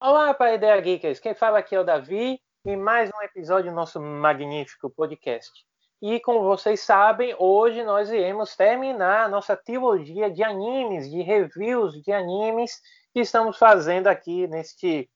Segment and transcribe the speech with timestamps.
[0.00, 1.20] Olá, para Ideia Geekers.
[1.20, 5.52] Quem fala aqui é o Davi e mais um episódio do nosso magnífico podcast.
[6.02, 12.02] E como vocês sabem, hoje nós iremos terminar a nossa trilogia de animes, de reviews
[12.02, 12.80] de animes
[13.12, 15.08] que estamos fazendo aqui neste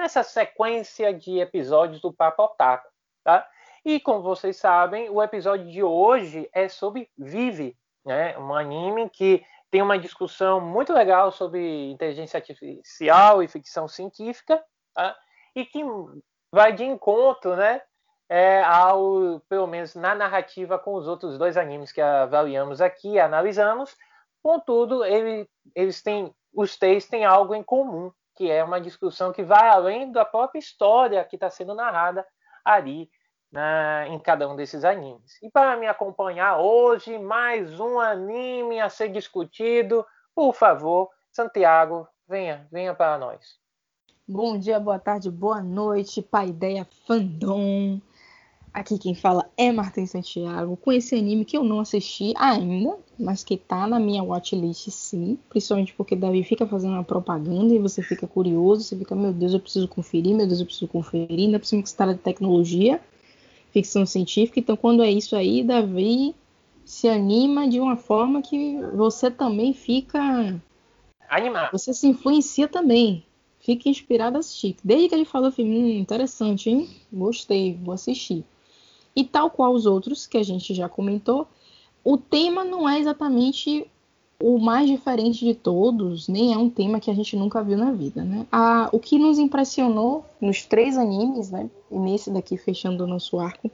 [0.00, 2.88] nessa sequência de episódios do Papo Otaku,
[3.22, 3.46] tá?
[3.84, 8.36] E como vocês sabem, o episódio de hoje é sobre Vive, né?
[8.38, 14.62] Um anime que tem uma discussão muito legal sobre inteligência artificial e ficção científica,
[14.94, 15.14] tá?
[15.54, 15.82] e que
[16.50, 17.80] vai de encontro, né,
[18.28, 23.96] é, ao pelo menos na narrativa com os outros dois animes que avaliamos aqui, analisamos.
[24.42, 29.42] Contudo, ele, eles têm, os três têm algo em comum, que é uma discussão que
[29.42, 32.26] vai além da própria história que está sendo narrada
[32.64, 33.10] ali
[33.52, 35.36] na, em cada um desses animes.
[35.42, 42.66] E para me acompanhar hoje, mais um anime a ser discutido, por favor, Santiago, venha,
[42.72, 43.58] venha para nós.
[44.26, 48.00] Bom dia, boa tarde, boa noite, Paideia Fandom.
[48.72, 53.42] Aqui quem fala é Martin Santiago, com esse anime que eu não assisti ainda, mas
[53.42, 58.00] que tá na minha watchlist sim, principalmente porque Davi fica fazendo uma propaganda e você
[58.00, 61.58] fica curioso, você fica, meu Deus, eu preciso conferir, meu Deus, eu preciso conferir, ainda
[61.58, 63.00] por cima que você tá de tecnologia
[63.72, 64.60] ficção científica.
[64.60, 66.34] Então, quando é isso aí, Davi
[66.84, 70.60] se anima de uma forma que você também fica.
[71.28, 71.70] Animado.
[71.72, 73.24] Você se influencia também.
[73.60, 74.76] Fica inspirado a assistir.
[74.82, 76.88] Desde que ele falou, falei, hum, interessante, hein?
[77.12, 78.44] Gostei, vou assistir.
[79.14, 81.46] E tal qual os outros que a gente já comentou,
[82.04, 83.86] o tema não é exatamente
[84.42, 87.92] o mais diferente de todos, nem é um tema que a gente nunca viu na
[87.92, 88.46] vida, né?
[88.50, 91.68] A, o que nos impressionou nos três animes, né?
[91.90, 93.70] E nesse daqui fechando o nosso arco,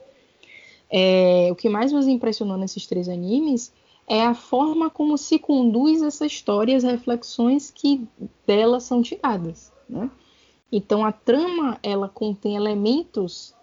[0.89, 3.71] é, o que mais nos impressionou nesses três animes
[4.07, 8.05] é a forma como se conduz essa história, as reflexões que
[8.45, 10.09] delas são tiradas, né?
[10.69, 13.53] Então a trama ela contém elementos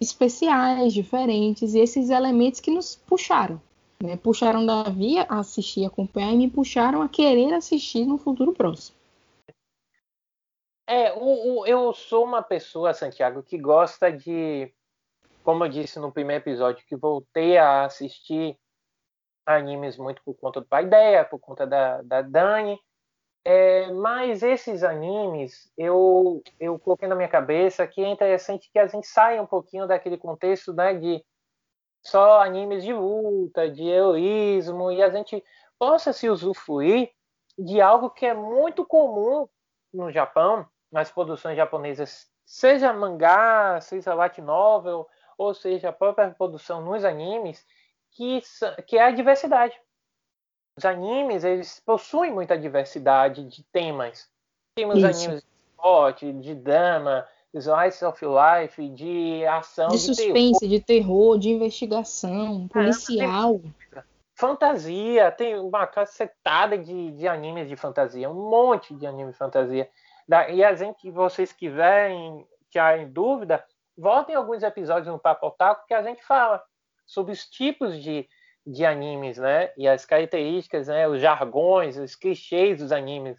[0.00, 3.60] especiais, diferentes, e esses elementos que nos puxaram,
[4.02, 4.16] né?
[4.16, 8.96] Puxaram Davi a assistir, acompanhar e me puxaram a querer assistir no futuro próximo.
[10.86, 14.72] É, o, o, eu sou uma pessoa, Santiago, que gosta de,
[15.44, 18.58] como eu disse no primeiro episódio, que voltei a assistir
[19.44, 22.78] animes muito por conta do pai ideia, por conta da, da Dani.
[23.44, 28.86] É, mas esses animes, eu, eu coloquei na minha cabeça que é interessante que a
[28.86, 31.24] gente saia um pouquinho daquele contexto né, de
[32.02, 35.42] só animes de luta, de heroísmo, e a gente
[35.78, 37.10] possa se usufruir
[37.58, 39.48] de algo que é muito comum
[39.92, 45.06] no Japão, nas produções japonesas, seja mangá, seja light novel,
[45.36, 47.64] ou seja a própria produção nos animes,
[48.12, 48.40] que,
[48.86, 49.78] que é a diversidade.
[50.78, 54.28] Os animes, eles possuem muita diversidade de temas.
[54.76, 55.06] Temos Isso.
[55.06, 60.70] animes de esporte, de drama, slice of life, de ação, de, de suspense, terror.
[60.70, 63.60] de terror, de investigação, policial.
[64.36, 69.90] fantasia, tem uma cacetada de, de animes de fantasia, um monte de animes de fantasia.
[70.52, 73.64] E a gente, vocês quiserem tirar dúvida,
[73.96, 76.62] voltem alguns episódios no Papo Otaku que a gente fala
[77.04, 78.28] sobre os tipos de,
[78.68, 79.70] de animes, né?
[79.76, 81.08] E as características, né?
[81.08, 83.38] Os jargões, os clichês dos animes.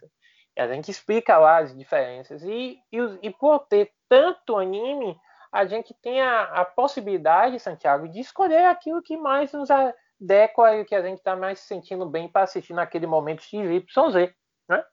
[0.57, 2.43] A gente explica lá as diferenças.
[2.43, 5.15] E, e, e por ter tanto anime,
[5.51, 10.81] a gente tem a, a, possibilidade, Santiago, de escolher aquilo que mais nos adequa e
[10.81, 14.33] o que a gente está mais se sentindo bem para assistir naquele momento XYZ,
[14.67, 14.83] né?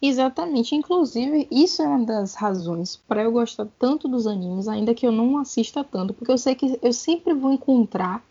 [0.00, 0.74] Exatamente.
[0.74, 5.12] Inclusive, isso é uma das razões para eu gostar tanto dos animes, ainda que eu
[5.12, 8.22] não assista tanto, porque eu sei que eu sempre vou encontrar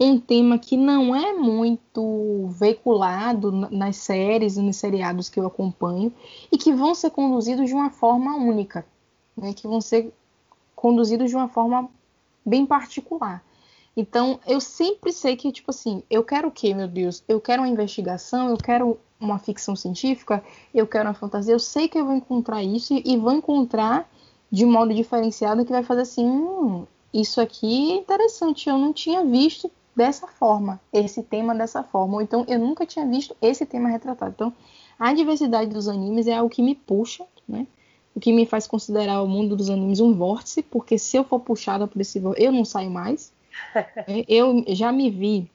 [0.00, 6.10] um tema que não é muito veiculado nas séries e nos seriados que eu acompanho
[6.50, 8.86] e que vão ser conduzidos de uma forma única,
[9.36, 9.52] né?
[9.52, 10.10] que vão ser
[10.74, 11.90] conduzidos de uma forma
[12.44, 13.44] bem particular.
[13.94, 17.22] Então, eu sempre sei que, tipo assim, eu quero o quê, meu Deus?
[17.28, 20.42] Eu quero uma investigação, eu quero uma ficção científica,
[20.72, 21.52] eu quero uma fantasia.
[21.52, 24.08] Eu sei que eu vou encontrar isso e vou encontrar
[24.50, 29.24] de modo diferenciado que vai fazer assim, hum, isso aqui é interessante, eu não tinha
[29.24, 32.14] visto dessa forma, esse tema dessa forma.
[32.14, 34.32] Ou então eu nunca tinha visto esse tema retratado.
[34.34, 34.52] Então,
[34.98, 37.66] a diversidade dos animes é algo que me puxa, né?
[38.14, 41.40] O que me faz considerar o mundo dos animes um vórtice, porque se eu for
[41.40, 43.32] puxada por esse vórtice, eu não saio mais.
[44.28, 45.50] eu já me vi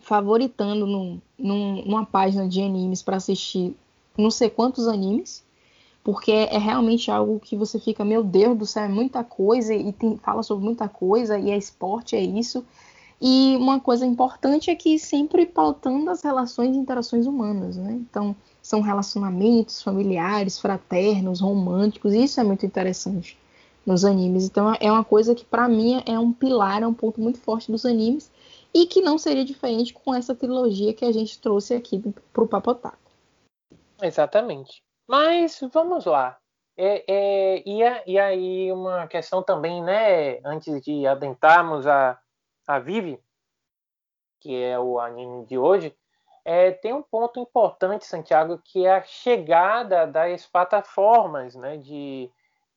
[0.00, 3.76] favoritando num, num, numa página de animes para assistir
[4.16, 5.42] não sei quantos animes,
[6.02, 9.92] porque é realmente algo que você fica, meu Deus do céu, é muita coisa e
[9.92, 12.64] tem, fala sobre muita coisa e é esporte, é isso.
[13.20, 17.92] E uma coisa importante é que sempre pautando as relações e interações humanas, né?
[17.92, 23.38] Então, são relacionamentos familiares, fraternos, românticos, e isso é muito interessante
[23.84, 24.46] nos animes.
[24.46, 27.70] Então, é uma coisa que para mim é um pilar, é um ponto muito forte
[27.70, 28.30] dos animes
[28.72, 32.02] e que não seria diferente com essa trilogia que a gente trouxe aqui
[32.32, 32.96] para o Papotaco.
[34.00, 34.82] Exatamente.
[35.06, 36.38] Mas vamos lá.
[36.76, 40.38] É, é, e, a, e, aí uma questão também, né?
[40.44, 42.18] Antes de adentrarmos a,
[42.70, 43.20] a Vive,
[44.40, 45.94] que é o anime de hoje,
[46.44, 52.30] é, tem um ponto importante, Santiago, que é a chegada das plataformas né, de,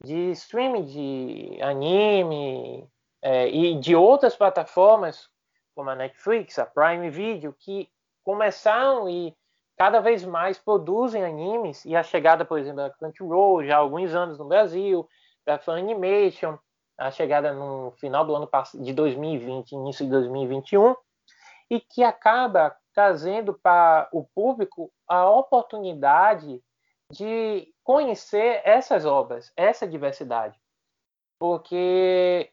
[0.03, 2.89] de streaming de anime
[3.21, 5.29] é, e de outras plataformas,
[5.75, 7.87] como a Netflix, a Prime Video, que
[8.23, 9.35] começaram e
[9.77, 14.13] cada vez mais produzem animes, e a chegada, por exemplo, da Crunchyroll, já há alguns
[14.13, 15.07] anos no Brasil,
[15.45, 16.57] da Funimation,
[16.97, 20.95] a chegada no final do ano de 2020, início de 2021,
[21.69, 26.61] e que acaba trazendo para o público a oportunidade
[27.09, 30.59] de conhecer essas obras, essa diversidade.
[31.39, 32.51] Porque,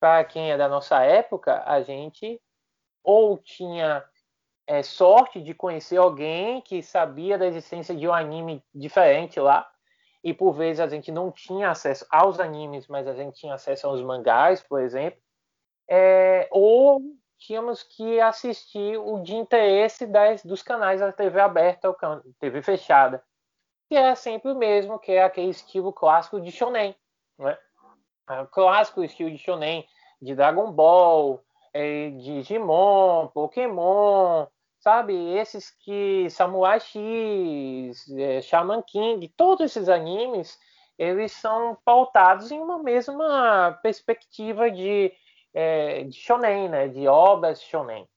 [0.00, 2.40] para quem é da nossa época, a gente
[3.04, 4.04] ou tinha
[4.66, 9.70] é, sorte de conhecer alguém que sabia da existência de um anime diferente lá,
[10.26, 13.86] e por vezes a gente não tinha acesso aos animes, mas a gente tinha acesso
[13.86, 15.20] aos mangás, por exemplo,
[15.88, 17.00] é, ou
[17.38, 21.96] tínhamos que assistir o de interesse das, dos canais da TV aberta ou
[22.40, 23.22] TV fechada,
[23.88, 26.96] que é sempre o mesmo, que é aquele estilo clássico de shonen,
[27.38, 27.56] né?
[28.42, 29.86] O clássico estilo de shonen
[30.20, 31.40] de Dragon Ball,
[31.72, 34.48] é, Digimon, Pokémon,
[34.86, 35.36] sabe?
[35.36, 40.56] Esses que Samurai X, é, Shaman King, todos esses animes,
[40.96, 45.12] eles são pautados em uma mesma perspectiva de,
[45.52, 46.86] é, de shonen, né?
[46.86, 48.08] De obras shonen.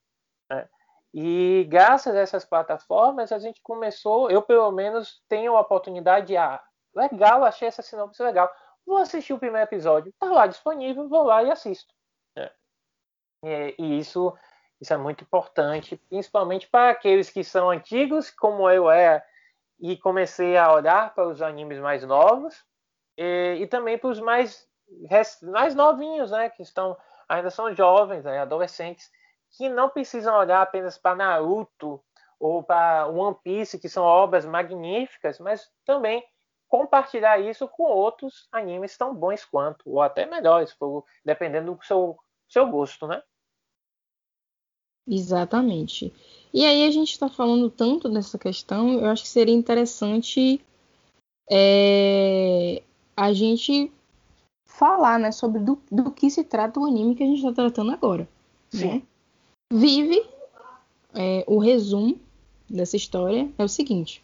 [0.48, 0.68] Né?
[1.12, 6.36] E graças a essas plataformas a gente começou, eu pelo menos tenho a oportunidade de,
[6.36, 6.62] ah,
[6.94, 8.48] legal, achei essa sinopse legal,
[8.86, 11.92] vou assistir o primeiro episódio, tá lá disponível, vou lá e assisto.
[13.42, 14.32] É, e isso,
[14.80, 19.22] isso é muito importante, principalmente para aqueles que são antigos, como eu era,
[19.78, 22.64] e comecei a olhar para os animes mais novos,
[23.16, 24.66] e, e também para os mais,
[25.42, 26.96] mais novinhos, né, que estão
[27.28, 29.08] ainda são jovens, né, adolescentes,
[29.56, 32.02] que não precisam olhar apenas para Naruto
[32.40, 36.24] ou para One Piece, que são obras magníficas, mas também
[36.68, 40.76] compartilhar isso com outros animes tão bons quanto, ou até melhores,
[41.24, 42.18] dependendo do seu,
[42.48, 43.22] seu gosto, né?
[45.10, 46.12] Exatamente.
[46.54, 50.60] E aí a gente está falando tanto dessa questão, eu acho que seria interessante
[51.50, 52.80] é,
[53.16, 53.90] a gente
[54.64, 57.90] falar né, sobre do, do, que se trata o anime que a gente está tratando
[57.90, 58.28] agora.
[58.72, 59.02] Né?
[59.72, 60.24] Vive,
[61.14, 62.18] é, o resumo
[62.68, 64.22] dessa história é o seguinte: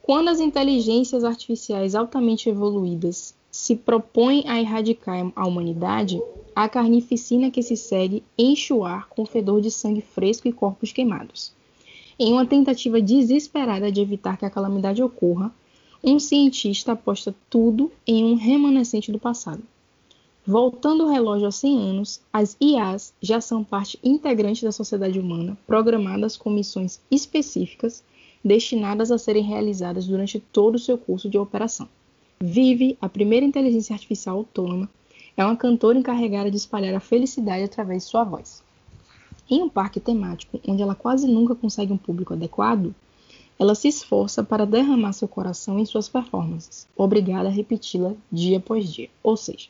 [0.00, 6.18] quando as inteligências artificiais altamente evoluídas se propõem a erradicar a humanidade,
[6.56, 10.90] a carnificina que se segue enche o ar com fedor de sangue fresco e corpos
[10.90, 11.52] queimados.
[12.18, 15.54] Em uma tentativa desesperada de evitar que a calamidade ocorra,
[16.02, 19.62] um cientista aposta tudo em um remanescente do passado.
[20.46, 25.58] Voltando o relógio a 100 anos, as IAs já são parte integrante da sociedade humana,
[25.66, 28.02] programadas com missões específicas
[28.42, 31.86] destinadas a serem realizadas durante todo o seu curso de operação.
[32.44, 34.90] Vive, a primeira inteligência artificial autônoma,
[35.36, 38.64] é uma cantora encarregada de espalhar a felicidade através de sua voz.
[39.48, 42.92] Em um parque temático, onde ela quase nunca consegue um público adequado,
[43.60, 48.92] ela se esforça para derramar seu coração em suas performances, obrigada a repeti-la dia após
[48.92, 49.68] dia, ou seja,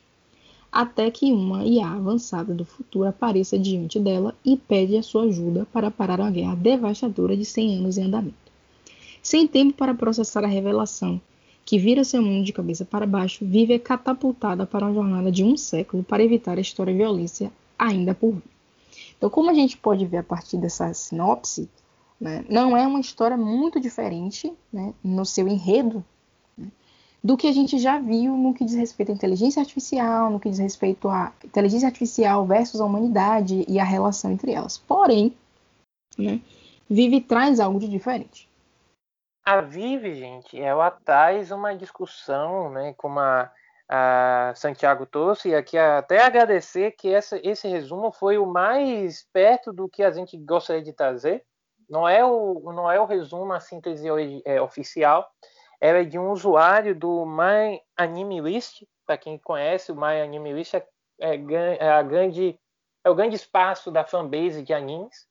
[0.72, 5.66] até que uma IA avançada do futuro apareça diante dela e pede a sua ajuda
[5.74, 8.50] para parar uma guerra devastadora de 100 anos em andamento.
[9.22, 11.20] Sem tempo para processar a revelação,
[11.72, 15.56] que vira seu mundo de cabeça para baixo, vive catapultada para uma jornada de um
[15.56, 18.42] século para evitar a história e violência ainda por vir.
[19.16, 21.70] Então, como a gente pode ver a partir dessa sinopse,
[22.20, 26.04] né, não é uma história muito diferente né, no seu enredo
[26.58, 26.68] né,
[27.24, 30.50] do que a gente já viu no que diz respeito à inteligência artificial, no que
[30.50, 34.76] diz respeito à inteligência artificial versus a humanidade e a relação entre elas.
[34.76, 35.32] Porém,
[36.18, 36.38] né,
[36.92, 38.46] Vive traz algo de diferente.
[39.44, 43.50] A Vive, gente, ela traz uma discussão, né, como a,
[43.88, 49.72] a Santiago trouxe, e aqui até agradecer que essa, esse resumo foi o mais perto
[49.72, 51.44] do que a gente gostaria de trazer.
[51.90, 54.06] Não é o, não é o resumo, a síntese
[54.44, 55.28] é, oficial,
[55.82, 58.84] ela é de um usuário do My Anime List.
[59.04, 60.86] Para quem conhece, o My Anime List é,
[61.20, 61.34] é,
[61.80, 62.56] é, a grande,
[63.04, 65.26] é o grande espaço da fanbase de animes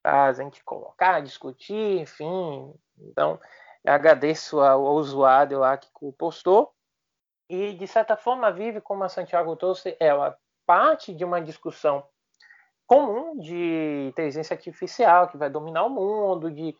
[0.00, 2.72] para a gente colocar, discutir, enfim.
[2.98, 3.40] Então,
[3.86, 5.88] agradeço ao, usuário lá que
[6.18, 6.72] postou.
[7.48, 10.36] E, de certa forma, vive, como a Santiago trouxe, ela
[10.66, 12.04] parte de uma discussão
[12.86, 16.74] comum de inteligência artificial que vai dominar o mundo, de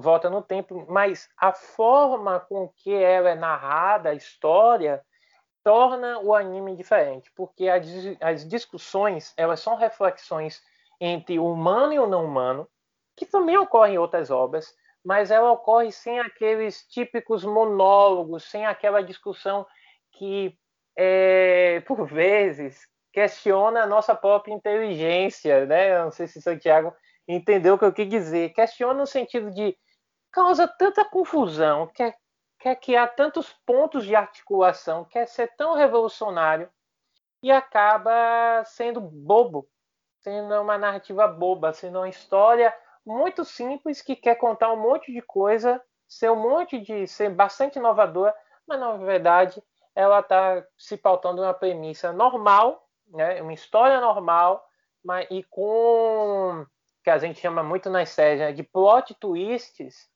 [0.00, 5.02] volta no tempo, mas a forma com que ela é narrada, a história,
[5.64, 7.86] torna o anime diferente, porque as,
[8.20, 10.62] as discussões elas são reflexões
[11.00, 12.68] entre o humano e o não humano,
[13.16, 14.74] que também ocorrem em outras obras,
[15.06, 19.64] mas ela ocorre sem aqueles típicos monólogos, sem aquela discussão
[20.10, 20.58] que,
[20.96, 25.96] é, por vezes, questiona a nossa própria inteligência, né?
[26.02, 26.92] Não sei se Santiago
[27.28, 28.52] entendeu o que eu quis dizer.
[28.52, 29.78] Questiona no sentido de
[30.32, 32.16] causa tanta confusão, quer,
[32.58, 36.68] quer criar tantos pontos de articulação, quer ser tão revolucionário
[37.40, 39.68] e acaba sendo bobo,
[40.18, 42.74] sendo uma narrativa boba, sendo uma história
[43.06, 47.78] muito simples que quer contar um monte de coisa, ser um monte de ser bastante
[47.78, 48.34] inovadora,
[48.66, 49.62] mas na verdade
[49.94, 54.62] ela está se pautando uma premissa normal, né, uma história normal,
[55.04, 56.66] mas e com
[57.04, 60.10] que a gente chama muito nas séries né, de plot twists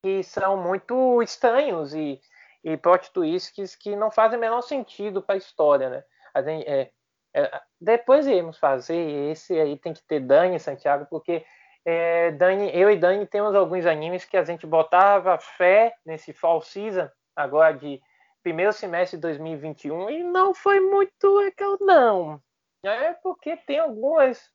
[0.00, 2.20] que são muito estranhos e,
[2.62, 6.04] e plot twists que não fazem o menor sentido para a história, né?
[6.32, 6.92] A gente, é,
[7.34, 8.96] é, depois iremos fazer
[9.30, 11.44] esse aí tem que ter Dani Santiago porque
[11.90, 16.60] é, Dani, eu e Dani temos alguns animes que a gente botava fé nesse fall
[16.60, 17.98] season agora de
[18.42, 22.42] primeiro semestre de 2021 e não foi muito legal não.
[22.84, 24.50] É porque tem algumas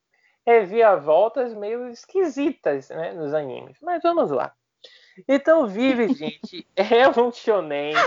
[0.46, 3.80] reviravoltas meio esquisitas né, nos animes.
[3.82, 4.54] Mas vamos lá.
[5.28, 7.96] Então, Vive, gente, é um shonen.
[7.96, 8.02] Né?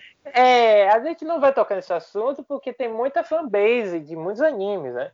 [0.36, 4.92] É, a gente não vai tocar nesse assunto porque tem muita fanbase de muitos animes,
[4.92, 5.12] né?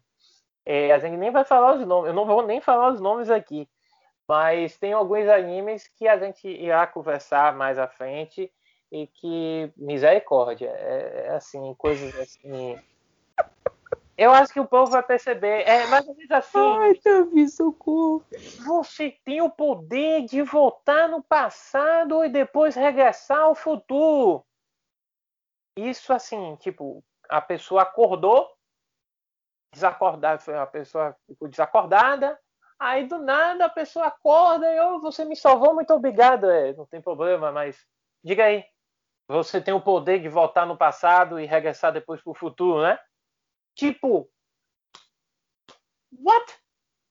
[0.64, 3.30] É, a gente nem vai falar os nomes, eu não vou nem falar os nomes
[3.30, 3.68] aqui,
[4.28, 8.52] mas tem alguns animes que a gente irá conversar mais à frente
[8.92, 12.78] e que misericórdia, é, é assim, coisas assim
[14.20, 15.66] eu acho que o povo vai perceber.
[15.66, 16.58] É mais ou menos assim.
[16.58, 18.22] Ai, Davi, socorro.
[18.66, 24.44] Você tem o poder de voltar no passado e depois regressar ao futuro.
[25.74, 28.46] Isso assim, tipo, a pessoa acordou,
[29.72, 32.38] desacordada, a pessoa ficou desacordada,
[32.78, 36.50] aí do nada a pessoa acorda e oh, você me salvou, muito obrigado.
[36.50, 37.86] É, não tem problema, mas
[38.22, 38.64] diga aí.
[39.28, 42.98] Você tem o poder de voltar no passado e regressar depois para o futuro, né?
[43.76, 44.28] Tipo,
[46.12, 46.60] what?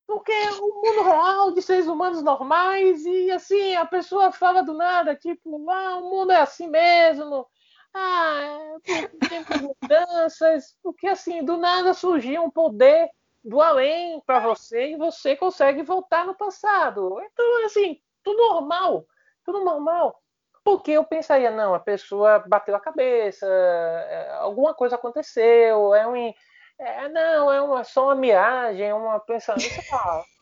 [0.05, 5.15] Porque o mundo real de seres humanos normais e assim, a pessoa fala do nada,
[5.15, 7.47] tipo, ah, o mundo é assim mesmo.
[7.93, 13.09] Ah, tem mudanças, porque assim, do nada surgiu um poder
[13.43, 17.19] do além para você e você consegue voltar no passado.
[17.23, 19.05] Então, assim, tudo normal,
[19.43, 20.21] tudo normal.
[20.63, 26.33] Porque eu pensaria, não, a pessoa bateu a cabeça, é, alguma coisa aconteceu, é um,
[26.77, 29.65] é, não, é uma, só uma miragem, é uma pensamento,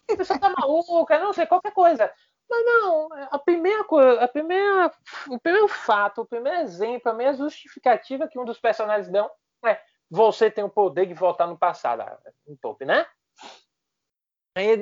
[0.10, 2.12] a pessoa tá maluca, não sei, qualquer coisa.
[2.50, 4.92] Mas não, a primeira coisa, a primeira,
[5.30, 9.30] o primeiro fato, o primeiro exemplo, a primeira justificativa que um dos personagens dão
[9.66, 12.02] é você tem o poder de voltar no passado.
[12.02, 13.06] Ah, me poupe, né?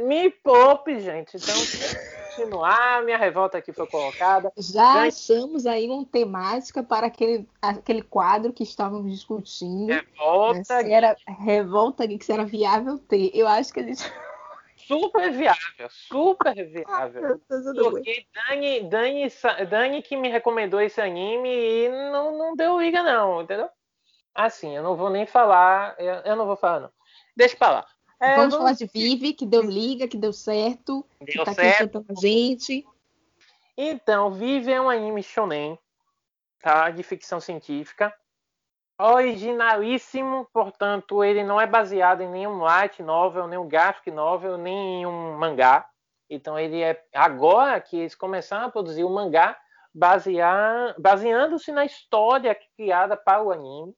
[0.05, 1.35] Me poupe, gente.
[1.35, 1.55] Então,
[2.35, 4.51] continuar, minha revolta aqui foi colocada.
[4.57, 9.91] Já achamos aí uma temática para aquele, aquele quadro que estávamos discutindo.
[9.91, 10.63] Revolta.
[10.63, 13.31] Se era revolta que se era viável ter.
[13.33, 14.03] Eu acho que a gente.
[14.87, 17.39] Super viável, super viável.
[17.75, 19.27] Porque Dani, Dani,
[19.69, 23.69] Dani que me recomendou esse anime e não, não deu liga, não, entendeu?
[24.33, 26.91] Assim, eu não vou nem falar, eu, eu não vou falar, não.
[27.35, 27.87] Deixa pra lá.
[28.19, 31.97] É, vamos, falar de Vive, que deu liga, que deu certo, deu que tá certo.
[31.97, 32.85] aqui a gente.
[33.77, 35.77] Então, Vive é um anime shonen,
[36.61, 36.89] tá?
[36.89, 38.13] De ficção científica.
[38.97, 45.05] Originalíssimo, portanto, ele não é baseado em nenhum light novel, nenhum graphic novel, nem em
[45.05, 45.85] um mangá.
[46.29, 49.57] Então, ele é agora que eles começaram a produzir o um mangá
[50.97, 53.93] baseando-se na história criada para o anime.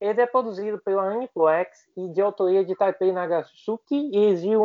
[0.00, 4.64] Ele é produzido pela Aniplex e de autoria de Taipei Nagatsuki e Zio.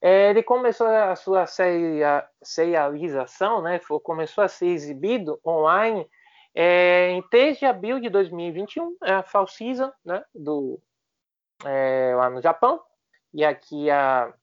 [0.00, 1.46] É, ele começou a sua
[2.42, 6.08] serialização, né, começou a ser exibido online
[6.60, 10.82] é, em 3 de abril de 2021, é a Fall Season, né, do,
[11.64, 12.82] é, lá no Japão,
[13.32, 14.34] e aqui a,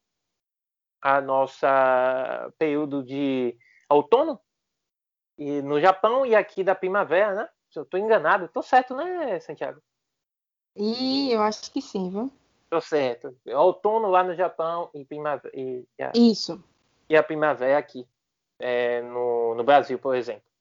[1.01, 3.53] a nossa período de
[3.89, 4.39] outono,
[5.37, 7.49] e no Japão e aqui da primavera, né?
[7.69, 9.81] Se eu tô enganado, tô certo, né, Santiago?
[10.73, 12.31] E eu acho que sim, viu?
[12.69, 13.35] Tô certo.
[13.45, 15.53] Outono lá no Japão e primavera.
[15.53, 16.63] E, a, Isso.
[17.09, 18.07] E a primavera aqui,
[18.57, 20.54] é, no, no Brasil, por exemplo.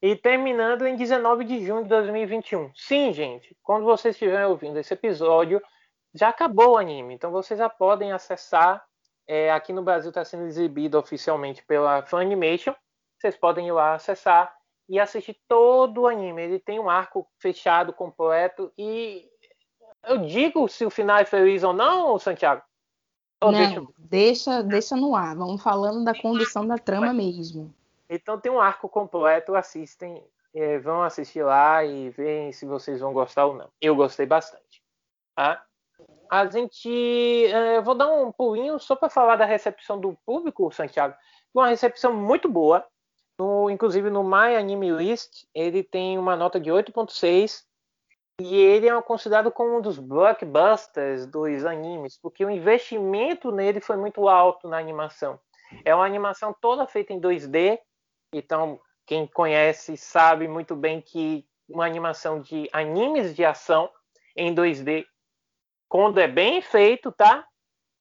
[0.00, 2.70] E terminando em 19 de junho de 2021.
[2.74, 5.60] Sim, gente, quando vocês estiverem ouvindo esse episódio,
[6.14, 7.14] já acabou o anime.
[7.14, 8.84] Então vocês já podem acessar.
[9.26, 12.74] É, aqui no Brasil está sendo exibido oficialmente pela Funimation.
[13.18, 14.54] Vocês podem ir lá acessar
[14.88, 16.42] e assistir todo o anime.
[16.42, 18.72] Ele tem um arco fechado, completo.
[18.78, 19.28] E
[20.06, 22.62] eu digo se o final é feliz ou não, Santiago?
[23.40, 23.86] Ou não, deixa...
[23.98, 24.62] deixa...
[24.62, 25.36] deixa no ar.
[25.36, 27.74] Vamos falando da condução da trama mesmo.
[28.08, 30.24] Então tem um arco completo, assistem,
[30.54, 33.68] é, vão assistir lá e veem se vocês vão gostar ou não.
[33.80, 34.82] Eu gostei bastante.
[35.34, 35.64] Tá?
[36.30, 37.46] A gente.
[37.46, 41.14] É, vou dar um pulinho só para falar da recepção do público, Santiago.
[41.54, 42.86] Uma recepção muito boa.
[43.38, 47.62] No, inclusive no My Anime List, ele tem uma nota de 8.6
[48.40, 53.96] e ele é considerado como um dos blockbusters dos animes, porque o investimento nele foi
[53.96, 55.38] muito alto na animação.
[55.84, 57.78] É uma animação toda feita em 2D,
[58.32, 63.90] então quem conhece sabe muito bem que uma animação de animes de ação
[64.36, 65.06] em 2D,
[65.88, 67.46] quando é bem feito, tá?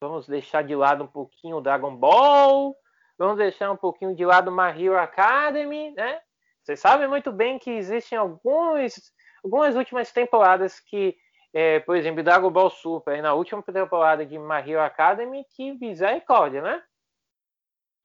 [0.02, 2.76] Vamos deixar de lado um pouquinho o Dragon Ball,
[3.18, 6.20] vamos deixar um pouquinho de lado My Hero Academy, né?
[6.64, 9.12] Vocês sabem muito bem que existem alguns
[9.44, 11.16] algumas últimas temporadas que,
[11.54, 16.62] é, por exemplo, Dragon Ball Super, na última temporada de My Hero Academy, que misericórdia,
[16.62, 16.84] né?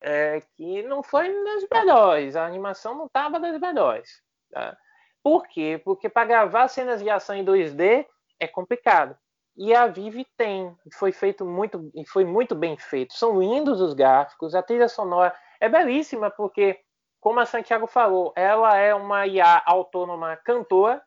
[0.03, 4.21] É, que não foi das melhores, a animação não estava das melhores.
[4.51, 4.77] Tá?
[5.23, 5.81] Por quê?
[5.85, 8.05] Porque para gravar cenas de ação em 2D
[8.41, 9.17] é complicado.
[9.57, 13.15] E a Vive tem, foi feito muito e foi muito bem feito.
[13.15, 16.81] São lindos os gráficos, a trilha sonora é belíssima porque,
[17.21, 21.01] como a Santiago falou, ela é uma IA autônoma cantora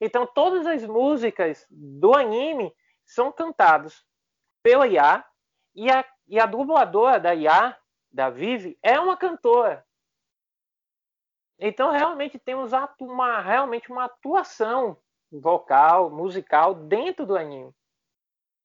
[0.00, 2.72] então, todas as músicas do anime
[3.04, 4.04] são cantadas
[4.62, 5.24] pela IA
[5.74, 7.76] e a, e a dubladora da IA,
[8.16, 9.84] da Vivi, é uma cantora.
[11.58, 14.96] Então, realmente temos uma, realmente uma atuação
[15.30, 17.70] vocal, musical dentro do anime.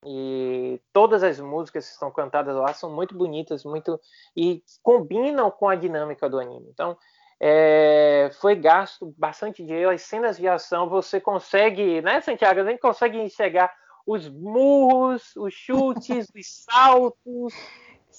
[0.05, 3.99] E todas as músicas que estão cantadas lá são muito bonitas, muito
[4.35, 6.69] e combinam com a dinâmica do anime.
[6.69, 6.97] Então,
[7.37, 12.61] é, foi gasto bastante dinheiro, as cenas de ação você consegue, né, Santiago?
[12.61, 13.73] A gente consegue enxergar
[14.05, 17.53] os murros, os chutes, os saltos.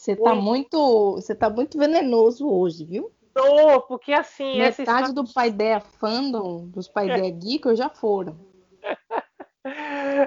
[0.02, 3.12] Você tá muito, você tá muito venenoso hoje, viu?
[3.32, 4.58] Tô, porque assim.
[4.58, 8.36] Metade do Paideia Fandom, dos Paideia Geek, já foram.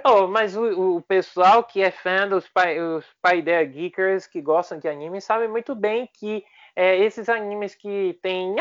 [0.05, 4.87] oh, mas o, o, pessoal que é fã dos, os Paideia Geekers que gostam de
[4.87, 8.55] anime sabe muito bem que é, esses animes que tem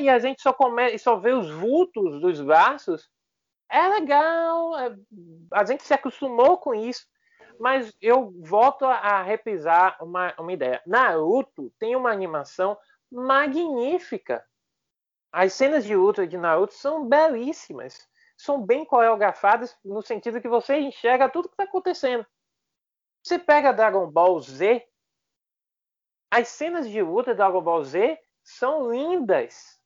[0.00, 3.08] e a gente só come, só vê os vultos dos braços
[3.70, 4.96] é legal é,
[5.52, 7.06] a gente se acostumou com isso
[7.60, 12.76] mas eu volto a repisar uma, uma ideia Naruto tem uma animação
[13.10, 14.44] magnífica
[15.32, 20.78] as cenas de luta de Naruto são belíssimas são bem coreografadas no sentido que você
[20.78, 22.26] enxerga tudo que está acontecendo
[23.22, 24.86] você pega Dragon Ball Z
[26.30, 29.80] as cenas de luta do Dragon Ball Z são lindas.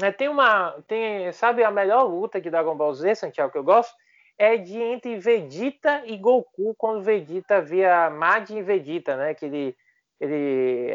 [0.00, 0.80] Né, tem uma.
[0.86, 3.94] Tem, sabe a melhor luta de Dragon Ball Z, Santiago, que eu gosto?
[4.42, 9.34] É de entre Vegeta e Goku, quando Vegeta via Majin Vegeta, né?
[9.34, 9.76] Que ele,
[10.18, 10.92] ele,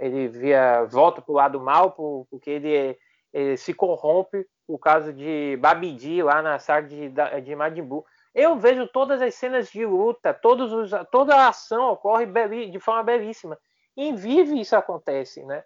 [0.00, 2.98] ele via volta pro lado mal, porque ele,
[3.34, 8.06] ele se corrompe por causa de Babidi lá na saga de, de Majin Buu.
[8.34, 12.24] Eu vejo todas as cenas de luta, todos os, toda a ação ocorre
[12.70, 13.58] de forma belíssima.
[13.94, 15.62] Em Vive isso acontece, né?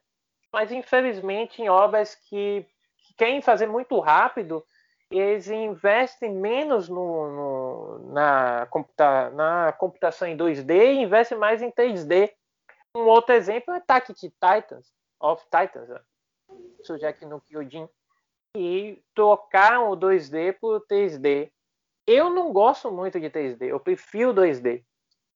[0.52, 2.66] Mas infelizmente em obras que,
[3.06, 4.64] que querem fazer muito rápido,
[5.10, 11.70] eles investem menos no, no, na, computa, na computação em 2D e investem mais em
[11.70, 12.32] 3D.
[12.96, 16.00] Um outro exemplo é Attack de Titans, of Titans, né?
[16.82, 17.88] Sujek no Kyojin,
[18.56, 21.50] e trocar o 2D por 3D.
[22.06, 24.84] Eu não gosto muito de 3D, eu prefiro 2D.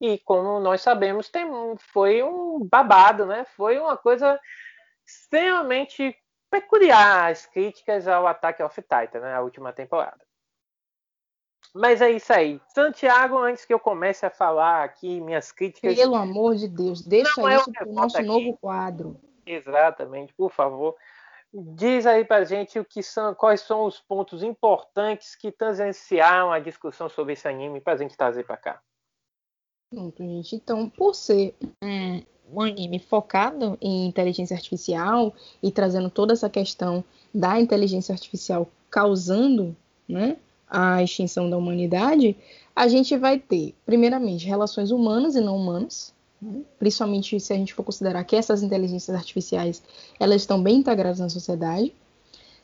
[0.01, 1.47] E como nós sabemos, tem,
[1.79, 3.45] foi um babado, né?
[3.57, 4.41] Foi uma coisa
[5.07, 6.17] extremamente
[6.55, 9.35] peculiar as críticas ao Attack of Titan, né?
[9.35, 10.25] A última temporada.
[11.75, 12.61] Mas é isso aí.
[12.69, 15.97] Santiago, antes que eu comece a falar aqui minhas críticas.
[15.97, 18.27] Pelo amor de Deus, deixa Não, isso para o nosso aqui.
[18.27, 19.21] novo quadro.
[19.45, 20.95] Exatamente, por favor.
[21.53, 26.61] Diz aí para gente o que são, quais são os pontos importantes que tangenciaram a
[26.61, 28.81] discussão sobre esse anime para a gente trazer para cá.
[29.91, 30.55] Pronto, gente.
[30.55, 37.05] Então, por ser um um anime focado em inteligência artificial e trazendo toda essa questão
[37.35, 39.77] da inteligência artificial causando
[40.09, 40.37] né,
[40.69, 42.37] a extinção da humanidade,
[42.75, 47.75] a gente vai ter, primeiramente, relações humanas e não humanas, né, principalmente se a gente
[47.75, 49.83] for considerar que essas inteligências artificiais
[50.19, 51.93] elas estão bem integradas na sociedade.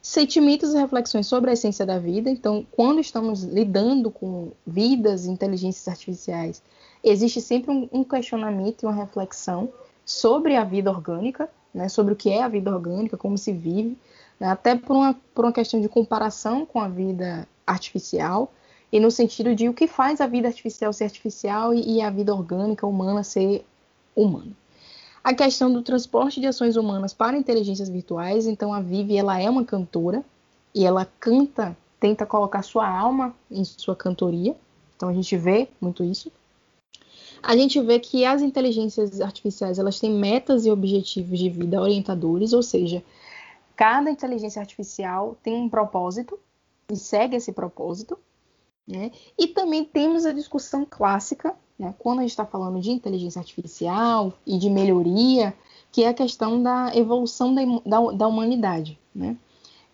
[0.03, 2.31] Sentimentos e reflexões sobre a essência da vida.
[2.31, 6.62] Então, quando estamos lidando com vidas e inteligências artificiais,
[7.03, 9.69] existe sempre um, questionamento e uma reflexão
[10.05, 13.97] sobre a vida orgânica, né, sobre o que é a vida orgânica, como se vive,
[14.39, 18.53] né, até por uma, por uma questão de comparação com a vida artificial,
[18.93, 22.11] e no sentido de o que faz a vida artificial ser artificial e, e a
[22.11, 23.65] vida orgânica humana ser
[24.17, 24.53] humana.
[25.23, 29.49] A questão do transporte de ações humanas para inteligências virtuais, então a Vivi ela é
[29.49, 30.25] uma cantora
[30.75, 34.57] e ela canta, tenta colocar sua alma em sua cantoria.
[34.97, 36.33] Então a gente vê muito isso
[37.42, 42.53] a gente vê que as inteligências artificiais elas têm metas e objetivos de vida orientadores,
[42.53, 43.03] ou seja,
[43.76, 46.38] cada inteligência artificial tem um propósito
[46.90, 48.18] e segue esse propósito.
[48.87, 49.12] Né?
[49.38, 51.94] E também temos a discussão clássica, né?
[51.98, 55.55] quando a gente está falando de inteligência artificial e de melhoria,
[55.92, 58.98] que é a questão da evolução da, da, da humanidade.
[59.14, 59.37] Né?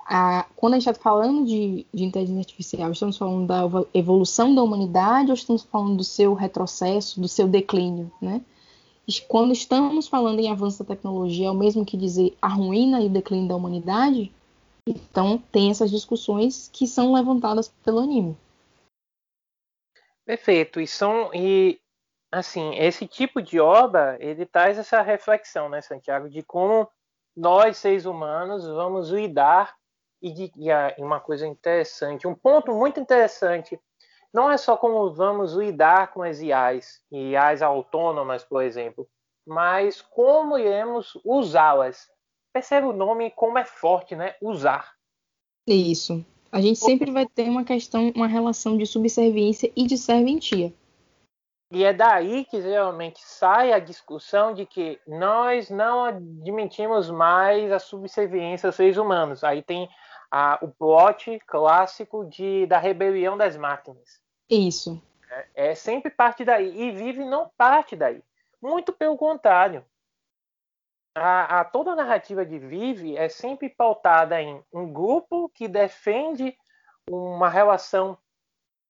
[0.09, 4.63] A, quando a gente está falando de, de, inteligência artificial, estamos falando da evolução da
[4.63, 8.41] humanidade ou estamos falando do seu retrocesso, do seu declínio, né?
[9.29, 13.07] Quando estamos falando em avanço da tecnologia, é o mesmo que dizer a ruína e
[13.07, 14.33] o declínio da humanidade?
[14.89, 18.37] Então, tem essas discussões que são levantadas pelo anime.
[20.25, 20.81] Perfeito.
[20.81, 21.81] E são e
[22.33, 26.89] assim, esse tipo de obra, ele traz essa reflexão, né, Santiago, de como
[27.37, 29.75] nós, seres humanos, vamos lidar
[30.21, 33.79] e, de, e uma coisa interessante, um ponto muito interessante,
[34.33, 39.09] não é só como vamos lidar com as IAs, IAs autônomas, por exemplo,
[39.47, 42.09] mas como iremos usá-las.
[42.53, 44.35] Percebe o nome como é forte, né?
[44.43, 44.95] Usar.
[45.67, 46.25] Isso.
[46.51, 50.73] A gente sempre vai ter uma questão, uma relação de subserviência e de serventia.
[51.71, 57.79] E é daí que geralmente sai a discussão de que nós não admitimos mais a
[57.79, 59.43] subserviência aos seres humanos.
[59.43, 59.89] Aí tem
[60.31, 64.21] a, o plot clássico de, da rebelião das máquinas.
[64.49, 65.03] Isso.
[65.29, 66.83] É, é sempre parte daí.
[66.83, 68.23] E Vive não parte daí.
[68.63, 69.85] Muito pelo contrário.
[71.17, 76.57] A, a, toda a narrativa de Vive é sempre pautada em um grupo que defende
[77.11, 78.17] uma relação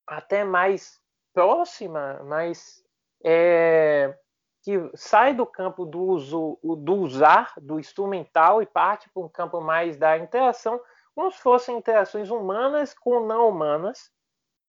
[0.06, 1.00] até mais
[1.36, 2.82] próxima, mas
[3.22, 4.16] é,
[4.62, 9.60] que sai do campo do uso, do usar, do instrumental e parte para um campo
[9.60, 10.80] mais da interação
[11.14, 14.10] como se fossem interações humanas com não humanas,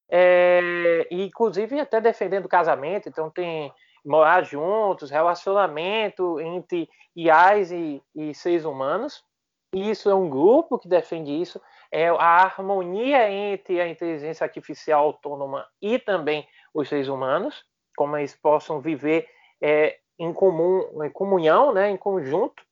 [0.09, 3.73] é, e inclusive até defendendo casamento, então tem
[4.05, 9.23] morar juntos, relacionamento entre IAs e, e seres humanos.
[9.73, 15.67] Isso é um grupo que defende isso, é a harmonia entre a inteligência artificial autônoma
[15.81, 16.47] e também
[16.79, 19.27] os seres humanos, como eles possam viver
[19.59, 22.63] é, em comum, em comunhão, né, em conjunto.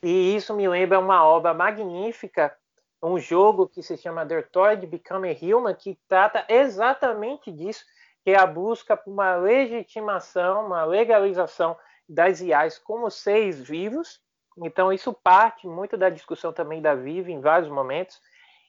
[0.00, 2.56] E isso me lembra uma obra magnífica,
[3.02, 7.84] um jogo que se chama Detroit Become a Human, que trata exatamente disso,
[8.22, 11.76] que é a busca por uma legitimação, uma legalização
[12.08, 14.20] das IAs como seres vivos.
[14.58, 18.20] Então, isso parte muito da discussão também da Vive em vários momentos.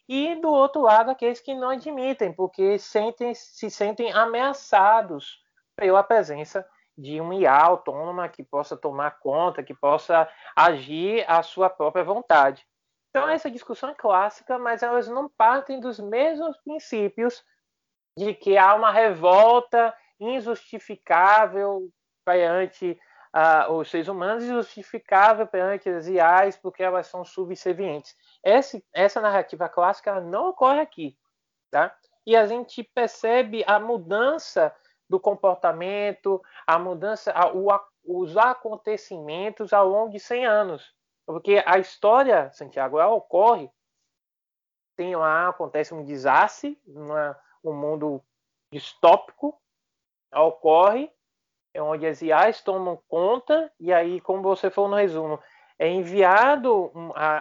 [0.08, 5.44] E, do outro lado, aqueles que não admitem, porque sentem, se sentem ameaçados
[5.76, 11.70] pela presença de uma IA autônoma que possa tomar conta, que possa agir à sua
[11.70, 12.66] própria vontade.
[13.10, 17.44] Então, essa discussão é clássica, mas elas não partem dos mesmos princípios
[18.18, 21.90] de que há uma revolta injustificável
[22.24, 23.00] perante
[23.70, 28.16] os seres humanos e justificável perante as IAs porque elas são subservientes.
[28.42, 31.18] Essa, essa narrativa clássica não ocorre aqui.
[31.70, 31.96] Tá?
[32.26, 34.74] E a gente percebe a mudança
[35.10, 37.68] do comportamento, a mudança, a, o,
[38.06, 40.96] os acontecimentos ao longo de 100 anos.
[41.26, 43.70] Porque a história, Santiago, ela ocorre,
[44.96, 48.24] tem lá, acontece um desastre, uma, um mundo
[48.72, 49.60] distópico,
[50.34, 51.12] ocorre,
[51.76, 55.38] é onde as IAs tomam conta, e aí, como você falou no resumo,
[55.78, 56.90] é enviado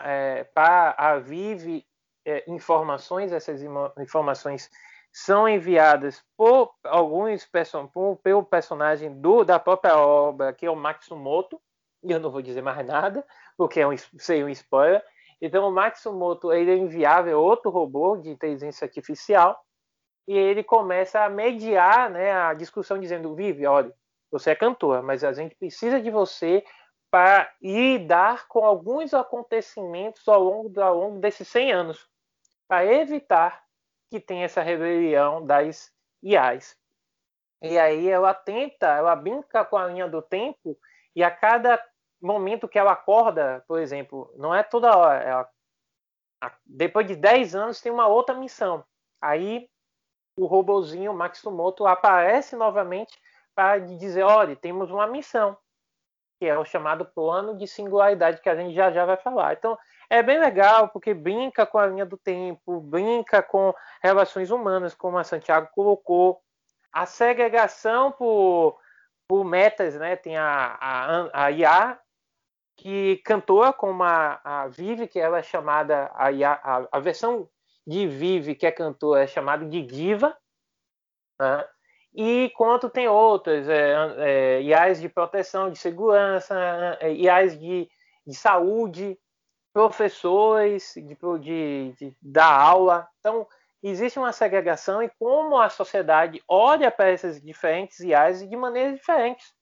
[0.05, 1.87] é, para a Vive
[2.27, 3.63] é, informações, essas
[3.99, 4.69] informações
[5.13, 7.49] são enviadas por alguns
[7.93, 11.61] por, pelo personagem do, da própria obra, que é o Matsumoto,
[12.03, 13.25] e eu não vou dizer mais nada,
[13.57, 15.01] porque é um, seria um spoiler.
[15.41, 19.65] Então o Matsumoto ele é enviável outro robô de inteligência artificial
[20.27, 23.95] e ele começa a mediar né, a discussão dizendo, Vive, olha,
[24.35, 26.65] você é cantor, mas a gente precisa de você
[27.09, 32.09] para lidar com alguns acontecimentos ao longo, ao longo desses 100 anos,
[32.67, 33.63] para evitar
[34.11, 36.77] que tenha essa rebelião das IAs.
[37.63, 40.77] E aí ela tenta, ela brinca com a linha do tempo
[41.15, 41.81] e a cada
[42.21, 45.49] momento que ela acorda, por exemplo, não é toda hora, ela,
[46.67, 48.85] depois de 10 anos tem uma outra missão.
[49.23, 49.71] Aí
[50.37, 53.17] o robozinho Matsumoto aparece novamente
[53.55, 55.57] para dizer, olha, temos uma missão,
[56.39, 59.55] que é o chamado plano de singularidade que a gente já já vai falar.
[59.55, 59.79] Então,
[60.11, 65.19] é bem legal porque brinca com a linha do tempo, brinca com relações humanas, como
[65.19, 66.43] a Santiago colocou,
[66.93, 68.79] a segregação por,
[69.29, 70.17] por metas, né?
[70.17, 71.99] Tem a, a, a IA,
[72.77, 77.49] que cantou como a, a Vive, que ela é chamada, a, a, a versão
[77.87, 80.37] de Vive, que é cantora, é chamada de Diva,
[81.41, 81.69] né?
[82.15, 86.55] E quanto tem outras, é, é, IAs de proteção, de segurança,
[87.01, 87.89] é, IAs de,
[88.25, 89.19] de saúde,
[89.73, 93.09] professores de, de, de, da aula.
[93.19, 93.45] Então,
[93.83, 99.53] existe uma segregação e como a sociedade olha para essas diferentes IAs de maneiras diferentes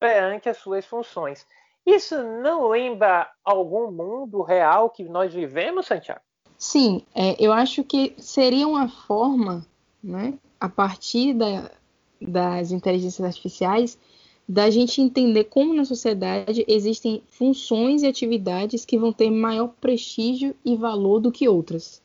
[0.00, 1.46] perante as suas funções.
[1.84, 6.22] Isso não lembra algum mundo real que nós vivemos, Santiago?
[6.56, 9.66] Sim, é, eu acho que seria uma forma,
[10.02, 11.70] né, a partir da,
[12.26, 13.98] das inteligências artificiais,
[14.48, 20.54] da gente entender como na sociedade existem funções e atividades que vão ter maior prestígio
[20.64, 22.02] e valor do que outras.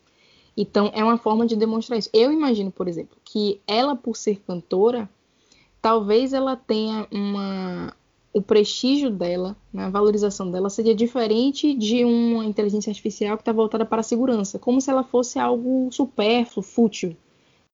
[0.56, 2.10] Então, é uma forma de demonstrar isso.
[2.12, 5.10] Eu imagino, por exemplo, que ela, por ser cantora,
[5.82, 7.94] talvez ela tenha uma.
[8.34, 13.52] O prestígio dela, né, a valorização dela, seria diferente de uma inteligência artificial que está
[13.52, 17.16] voltada para a segurança, como se ela fosse algo supérfluo, fútil.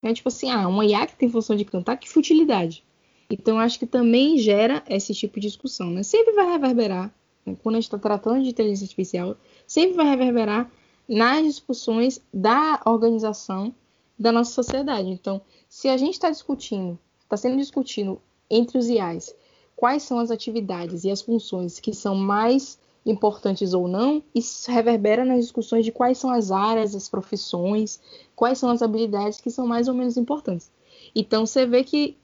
[0.03, 2.83] É tipo assim, ah, uma IA que tem função de cantar, que futilidade.
[3.29, 6.03] Então, acho que também gera esse tipo de discussão, né?
[6.03, 7.13] Sempre vai reverberar,
[7.45, 10.69] né, quando a gente está tratando de inteligência artificial, sempre vai reverberar
[11.07, 13.73] nas discussões da organização
[14.19, 15.09] da nossa sociedade.
[15.09, 19.33] Então, se a gente está discutindo, está sendo discutido entre os IAs
[19.75, 25.25] quais são as atividades e as funções que são mais importantes ou não, isso reverbera
[25.25, 28.01] nas discussões de quais são as áreas, as profissões,
[28.35, 30.71] quais são as habilidades que são mais ou menos importantes.
[31.15, 32.17] Então, você vê que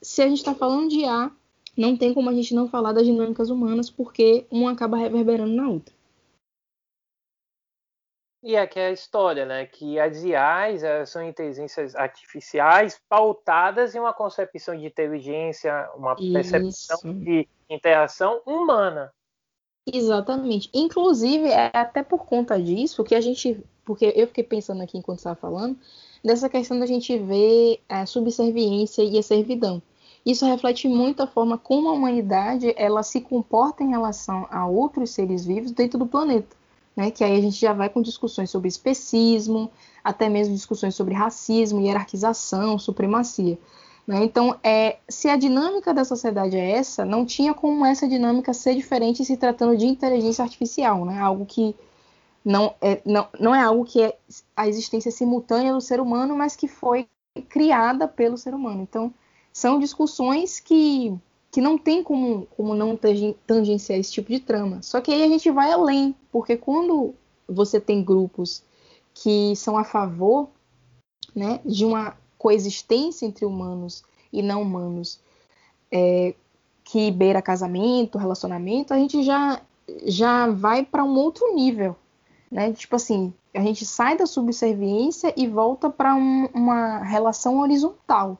[0.00, 1.30] se a gente está falando de IA,
[1.76, 5.68] não tem como a gente não falar das dinâmicas humanas, porque uma acaba reverberando na
[5.68, 5.94] outra.
[8.42, 9.66] E aqui é a história, né?
[9.66, 16.32] Que as IAs são inteligências artificiais pautadas em uma concepção de inteligência, uma Isso.
[16.32, 19.12] percepção de interação humana.
[19.86, 20.70] Exatamente.
[20.74, 23.58] Inclusive, é até por conta disso que a gente.
[23.84, 25.76] Porque eu fiquei pensando aqui enquanto estava falando,
[26.22, 29.82] dessa questão da gente ver a subserviência e a servidão.
[30.24, 35.10] Isso reflete muito a forma como a humanidade ela se comporta em relação a outros
[35.10, 36.54] seres vivos dentro do planeta.
[36.94, 37.10] Né?
[37.10, 39.70] Que aí a gente já vai com discussões sobre especismo,
[40.04, 43.58] até mesmo discussões sobre racismo, hierarquização, supremacia.
[44.10, 44.24] Né?
[44.24, 48.74] Então, é, se a dinâmica da sociedade é essa, não tinha como essa dinâmica ser
[48.74, 51.20] diferente se tratando de inteligência artificial, né?
[51.20, 51.76] algo que
[52.44, 54.18] não é, não, não é algo que é
[54.56, 57.06] a existência simultânea do ser humano, mas que foi
[57.48, 58.82] criada pelo ser humano.
[58.82, 59.14] Então,
[59.52, 61.16] são discussões que,
[61.52, 62.98] que não tem como, como não
[63.46, 64.82] tangenciar esse tipo de trama.
[64.82, 67.14] Só que aí a gente vai além, porque quando
[67.48, 68.64] você tem grupos
[69.14, 70.48] que são a favor
[71.32, 75.20] né, de uma coexistência entre humanos e não humanos
[75.92, 76.34] é,
[76.82, 79.60] que beira casamento, relacionamento, a gente já,
[80.06, 81.94] já vai para um outro nível.
[82.50, 82.72] Né?
[82.72, 88.38] Tipo assim, a gente sai da subserviência e volta para um, uma relação horizontal.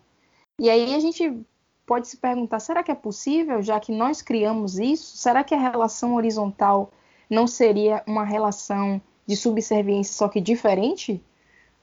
[0.58, 1.38] E aí a gente
[1.84, 5.18] pode se perguntar: será que é possível, já que nós criamos isso?
[5.18, 6.90] Será que a relação horizontal
[7.28, 11.22] não seria uma relação de subserviência, só que diferente?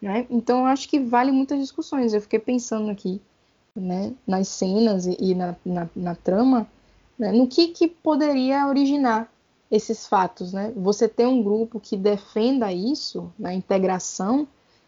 [0.01, 0.27] Né?
[0.29, 2.13] Então, acho que vale muitas discussões.
[2.13, 3.21] Eu fiquei pensando aqui
[3.75, 6.67] né, nas cenas e, e na, na, na, trama,
[7.17, 9.31] né, no que, que poderia originar
[9.71, 10.53] esses fatos.
[10.53, 10.71] Né?
[10.75, 14.47] Você ter um grupo que defenda isso, na integração,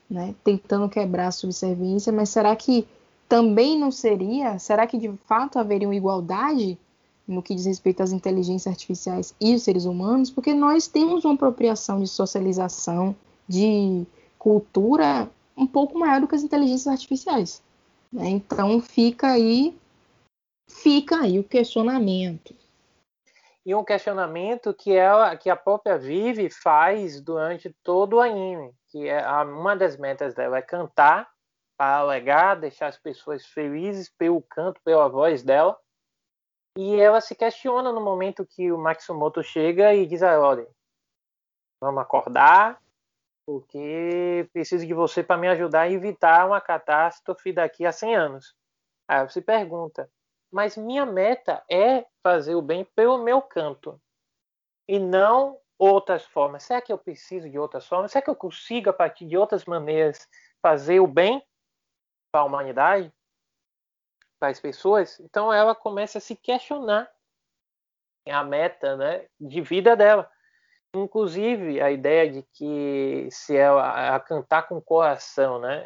[0.10, 2.88] né, tentando quebrar a subserviência, mas será que
[3.28, 4.58] também não seria?
[4.58, 6.78] Será que de fato haveria uma igualdade
[7.28, 10.32] no que diz respeito às inteligências artificiais e os seres humanos?
[10.32, 13.16] Porque nós temos uma apropriação de socialização,
[13.48, 14.08] de
[14.40, 17.62] cultura um pouco maior do que as inteligências artificiais.
[18.12, 18.30] Né?
[18.30, 19.78] Então fica aí,
[20.68, 22.56] fica aí o questionamento.
[23.66, 29.08] E um questionamento que ela, que a própria Vivi faz durante todo o anime, que
[29.08, 31.30] é uma das metas dela é cantar
[31.78, 35.78] para alegar, deixar as pessoas felizes pelo canto, pela voz dela.
[36.78, 40.68] E ela se questiona no momento que o Matsumoto chega e diz: ah, olha,
[41.82, 42.82] vamos acordar,
[43.50, 48.56] porque preciso de você para me ajudar a evitar uma catástrofe daqui a 100 anos.
[49.08, 50.08] Aí você pergunta:
[50.52, 54.00] mas minha meta é fazer o bem pelo meu canto
[54.88, 56.62] e não outras formas.
[56.62, 58.12] Será que eu preciso de outras formas?
[58.12, 60.30] Será que eu consigo, a partir de outras maneiras,
[60.62, 61.44] fazer o bem
[62.32, 63.12] para a humanidade,
[64.40, 65.20] para as pessoas?
[65.22, 67.12] Então ela começa a se questionar
[68.30, 70.32] a meta né, de vida dela.
[70.96, 75.86] Inclusive, a ideia de que se ela a cantar com o coração, né,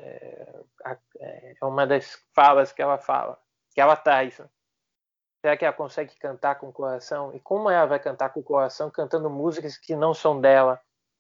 [1.20, 3.38] é, é uma das falas que ela fala,
[3.74, 4.39] que ela traz.
[4.39, 4.48] Né?
[5.42, 7.36] Será que ela consegue cantar com o coração?
[7.36, 10.80] E como ela vai cantar com o coração cantando músicas que não são dela?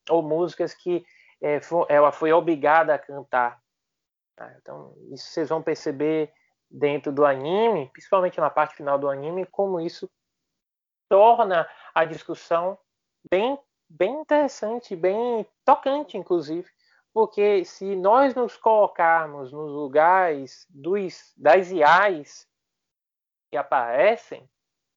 [0.09, 1.05] Ou músicas que
[1.41, 3.61] é, ela foi obrigada a cantar?
[4.37, 6.33] Ah, então, isso vocês vão perceber
[6.71, 10.09] dentro do anime, principalmente na parte final do anime, como isso
[11.09, 12.79] torna a discussão
[13.29, 13.59] bem,
[13.93, 16.67] bem interessante, bem tocante, inclusive.
[17.13, 22.47] Porque se nós nos colocarmos nos lugares dos, das IAs
[23.51, 24.49] que aparecem,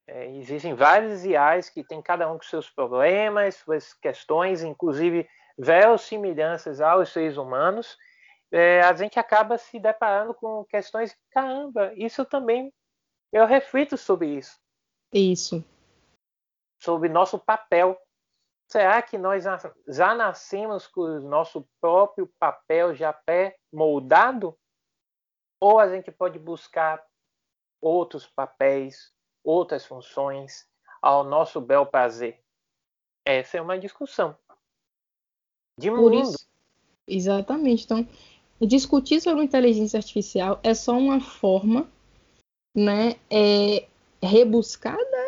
[0.07, 6.81] é, existem vários IAs que têm cada um com seus problemas, suas questões, inclusive verossimilhanças
[6.81, 7.97] aos seres humanos,
[8.51, 12.73] é, a gente acaba se deparando com questões caramba, isso também
[13.31, 14.57] eu reflito sobre isso.
[15.13, 15.63] Isso.
[16.81, 17.99] Sobre nosso papel.
[18.69, 19.45] Será que nós
[19.87, 24.57] já nascemos com o nosso próprio papel já pré-moldado?
[25.61, 27.03] Ou a gente pode buscar
[27.81, 30.67] outros papéis, outras funções
[31.01, 32.43] ao nosso bel prazer?
[33.25, 34.37] Essa é uma discussão.
[35.79, 36.35] De Murindo.
[37.07, 37.85] Exatamente.
[37.85, 38.07] Então,
[38.59, 41.89] discutir sobre inteligência artificial é só uma forma,
[42.75, 43.87] né, é,
[44.21, 45.26] rebuscada,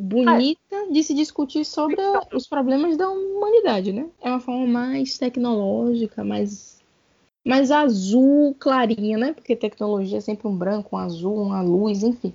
[0.00, 4.08] bonita de se discutir sobre a, os problemas da humanidade, né?
[4.20, 6.80] É uma forma mais tecnológica, mais
[7.44, 9.32] mais azul clarinha, né?
[9.32, 12.34] Porque tecnologia é sempre um branco, um azul, uma luz, enfim.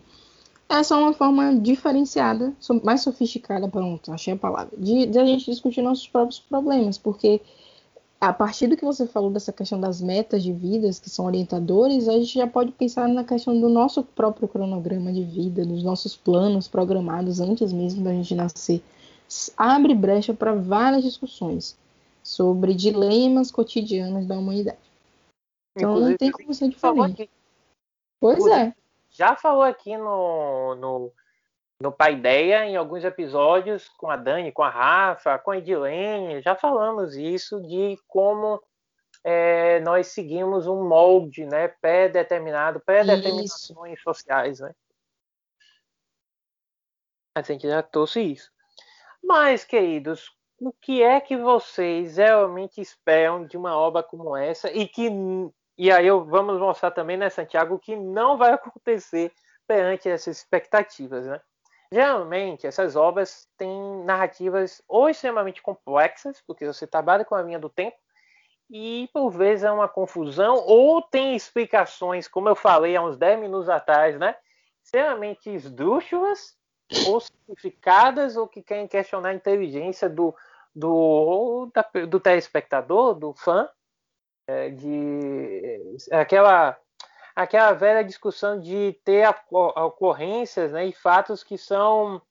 [0.68, 5.84] É uma forma diferenciada, mais sofisticada, pronto, achei a palavra, de, de a gente discutir
[5.84, 7.40] nossos próprios problemas, porque
[8.20, 12.08] a partir do que você falou dessa questão das metas de vidas que são orientadores,
[12.08, 16.16] a gente já pode pensar na questão do nosso próprio cronograma de vida, dos nossos
[16.16, 18.82] planos programados antes mesmo da gente nascer.
[19.58, 21.78] Abre brecha para várias discussões
[22.24, 24.78] sobre dilemas cotidianos da humanidade.
[25.76, 27.30] Então Inclusive, não tem como ser diferente.
[28.20, 28.74] Pois é.
[29.12, 31.12] Já falou aqui no, no,
[31.80, 36.56] no Paideia, em alguns episódios, com a Dani, com a Rafa, com a Edilene, já
[36.56, 38.62] falamos isso de como
[39.24, 44.60] é, nós seguimos um molde né, pré-determinado, pré-determinações sociais.
[44.60, 44.74] Né?
[47.36, 48.52] A gente já trouxe isso.
[49.22, 54.88] Mas, queridos, o que é que vocês realmente esperam de uma obra como essa e
[54.88, 55.10] que
[55.78, 59.34] e aí eu, vamos mostrar também, né, Santiago, que não vai acontecer
[59.68, 61.42] perante essas expectativas, né?
[61.96, 67.70] Geralmente, essas obras têm narrativas ou extremamente complexas, porque você trabalha com a linha do
[67.70, 67.96] tempo,
[68.70, 73.40] e por vezes é uma confusão, ou tem explicações, como eu falei há uns 10
[73.40, 74.36] minutos atrás, né?
[74.84, 76.58] Extremamente esdrúxulas,
[77.08, 80.36] ou simplificadas, ou que querem questionar a inteligência do,
[80.76, 81.72] do,
[82.10, 83.70] do telespectador, do fã,
[84.50, 85.80] é, de
[86.12, 86.78] aquela
[87.36, 92.22] aquela velha discussão de ter ocorrências né, e fatos que são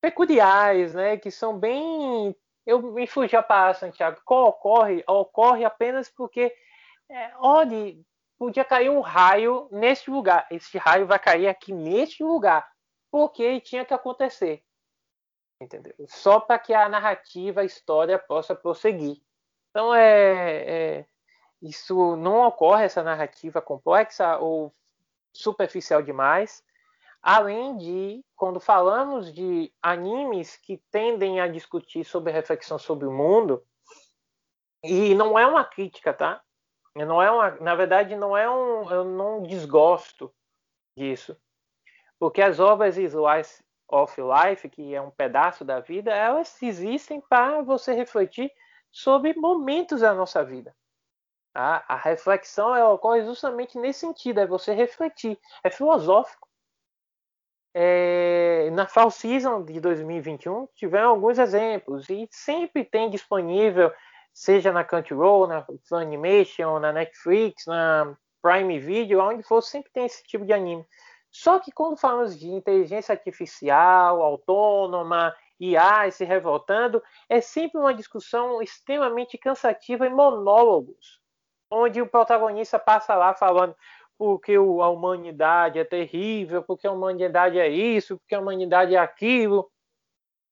[0.00, 2.34] peculiares, né, que são bem.
[2.64, 4.20] Eu me fugi a palavra, Santiago.
[4.24, 5.04] Qual ocorre?
[5.06, 6.54] Ocorre apenas porque,
[7.10, 7.96] é, olha,
[8.38, 10.46] podia cair um raio neste lugar.
[10.50, 12.70] Esse raio vai cair aqui neste lugar.
[13.10, 14.62] Porque tinha que acontecer.
[15.60, 15.94] Entendeu?
[16.06, 19.20] Só para que a narrativa, a história possa prosseguir.
[19.70, 21.06] Então é, é,
[21.60, 24.72] isso não ocorre essa narrativa complexa ou
[25.32, 26.62] superficial demais.
[27.20, 33.62] Além de, quando falamos de animes que tendem a discutir sobre reflexão sobre o mundo,
[34.82, 36.40] e não é uma crítica, tá?
[36.94, 40.32] Não é uma, na verdade, não é um, eu não desgosto
[40.96, 41.36] disso,
[42.18, 47.62] porque as obras Slice of Life, que é um pedaço da vida, elas existem para
[47.62, 48.50] você refletir
[48.90, 50.74] sobre momentos da nossa vida.
[51.54, 56.48] A, a reflexão ela ocorre justamente nesse sentido, é você refletir, é filosófico.
[57.74, 63.92] É, na Fall Season de 2021 tiveram alguns exemplos e sempre tem disponível,
[64.32, 70.22] seja na Crunchyroll, na Funimation, na Netflix, na Prime Video, onde for, sempre tem esse
[70.24, 70.86] tipo de anime.
[71.30, 78.62] Só que quando falamos de inteligência artificial, autônoma, IA se revoltando, é sempre uma discussão
[78.62, 81.20] extremamente cansativa em monólogos,
[81.70, 83.74] onde o protagonista passa lá falando
[84.18, 89.70] porque a humanidade é terrível, porque a humanidade é isso, porque a humanidade é aquilo,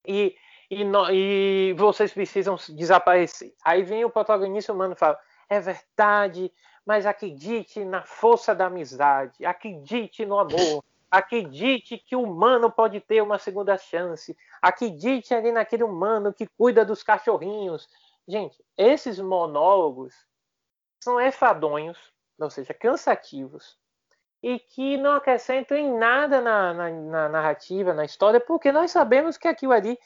[0.07, 0.37] e,
[0.71, 3.53] e, e vocês precisam desaparecer.
[3.65, 6.53] Aí vem o protagonista humano e fala: é verdade,
[6.87, 13.21] mas acredite na força da amizade, acredite no amor, acredite que o humano pode ter
[13.21, 17.89] uma segunda chance, acredite ali naquele humano que cuida dos cachorrinhos.
[18.29, 20.15] Gente, esses monólogos
[21.07, 21.97] são enfadonhos,
[22.37, 23.79] ou seja, cansativos,
[24.43, 29.39] e que não acrescentam em nada na, na, na narrativa, na história, porque nós sabemos
[29.39, 29.97] que aquilo ali,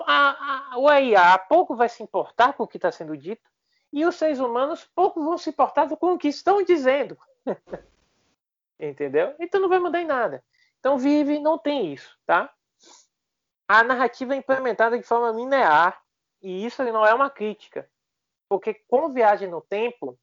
[0.00, 3.50] a, a, o IA pouco vai se importar com o que está sendo dito,
[3.92, 7.18] e os seres humanos pouco vão se importar com o que estão dizendo.
[8.78, 9.34] Entendeu?
[9.40, 10.44] Então não vai mudar em nada.
[10.78, 12.52] Então Vive não tem isso, tá?
[13.66, 16.00] A narrativa é implementada de forma linear,
[16.40, 17.90] e isso não é uma crítica.
[18.48, 20.18] Porque com viagem no tempo,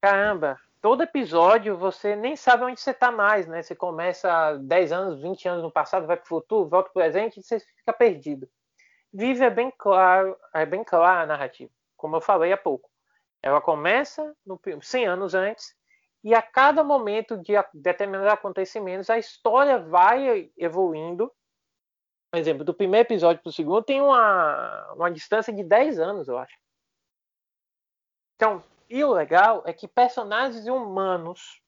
[0.00, 3.62] caramba, todo episódio você nem sabe onde você está mais, né?
[3.62, 7.02] Você começa 10 anos, 20 anos no passado, vai para o futuro, volta para o
[7.02, 8.48] presente e você fica perdido.
[9.12, 11.70] Vive é bem claro, é bem clara a narrativa
[12.00, 12.90] como eu falei há pouco.
[13.42, 15.74] Ela começa no, 100 anos antes
[16.24, 21.30] e a cada momento de determinados acontecimentos a história vai evoluindo.
[22.30, 26.28] Por exemplo, do primeiro episódio para o segundo tem uma, uma distância de 10 anos,
[26.28, 26.56] eu acho.
[28.40, 31.60] Então, e o legal é que personagens humanos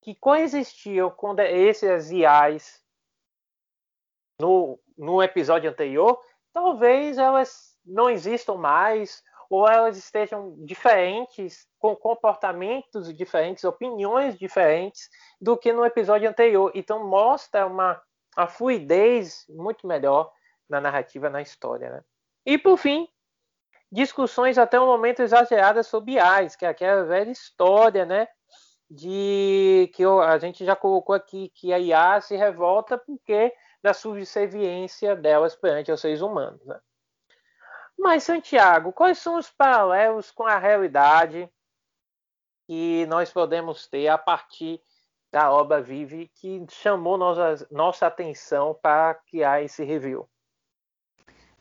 [0.00, 2.82] que coexistiam com esses IAs
[4.40, 6.18] no, no episódio anterior,
[6.50, 15.58] talvez elas não existam mais ou elas estejam diferentes, com comportamentos diferentes, opiniões diferentes do
[15.58, 16.72] que no episódio anterior.
[16.74, 18.02] Então mostra uma,
[18.34, 20.32] uma fluidez muito melhor
[20.70, 21.90] na narrativa, na história.
[21.90, 22.04] Né?
[22.46, 23.06] E por fim,
[23.92, 28.26] discussões até o momento exageradas sobre IAs, que é aquela velha história, né?
[28.90, 35.14] De que a gente já colocou aqui que a IA se revolta porque da subserviência
[35.14, 36.64] delas perante os seres humanos.
[36.64, 36.80] Né?
[37.98, 41.50] Mas, Santiago, quais são os paralelos com a realidade
[42.66, 44.80] que nós podemos ter a partir
[45.30, 50.28] da obra Vive que chamou nossa, nossa atenção para criar esse review?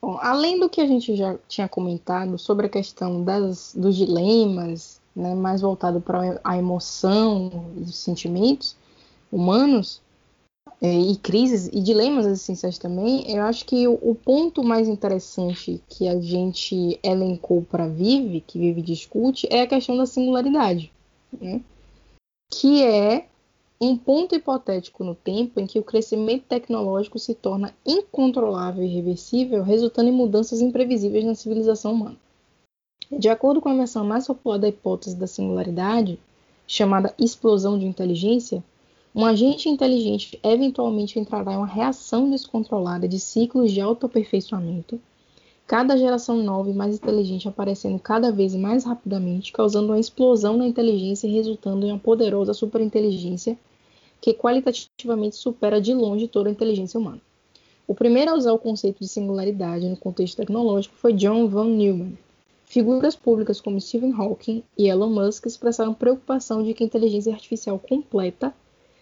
[0.02, 5.00] Bom, além do que a gente já tinha comentado sobre a questão das, dos dilemas,
[5.16, 8.76] né, mais voltado para a emoção e os sentimentos
[9.32, 10.02] humanos,
[10.82, 15.82] é, e crises e dilemas essenciais também, eu acho que o, o ponto mais interessante
[15.88, 20.92] que a gente elencou para Vive, que Vive discute, é a questão da singularidade,
[21.40, 21.62] né?
[22.50, 23.28] que é
[23.84, 29.64] um ponto hipotético no tempo em que o crescimento tecnológico se torna incontrolável e irreversível,
[29.64, 32.16] resultando em mudanças imprevisíveis na civilização humana.
[33.12, 36.20] De acordo com a versão mais popular da hipótese da singularidade,
[36.68, 38.64] chamada explosão de inteligência,
[39.16, 45.02] um agente inteligente eventualmente entrará em uma reação descontrolada de ciclos de autoaperfeiçoamento,
[45.66, 50.68] cada geração nova e mais inteligente aparecendo cada vez mais rapidamente, causando uma explosão na
[50.68, 53.58] inteligência e resultando em uma poderosa superinteligência
[54.22, 57.20] que qualitativamente supera de longe toda a inteligência humana.
[57.88, 62.18] O primeiro a usar o conceito de singularidade no contexto tecnológico foi John von Neumann.
[62.64, 67.78] Figuras públicas como Stephen Hawking e Elon Musk expressaram preocupação de que a inteligência artificial
[67.78, 68.54] completa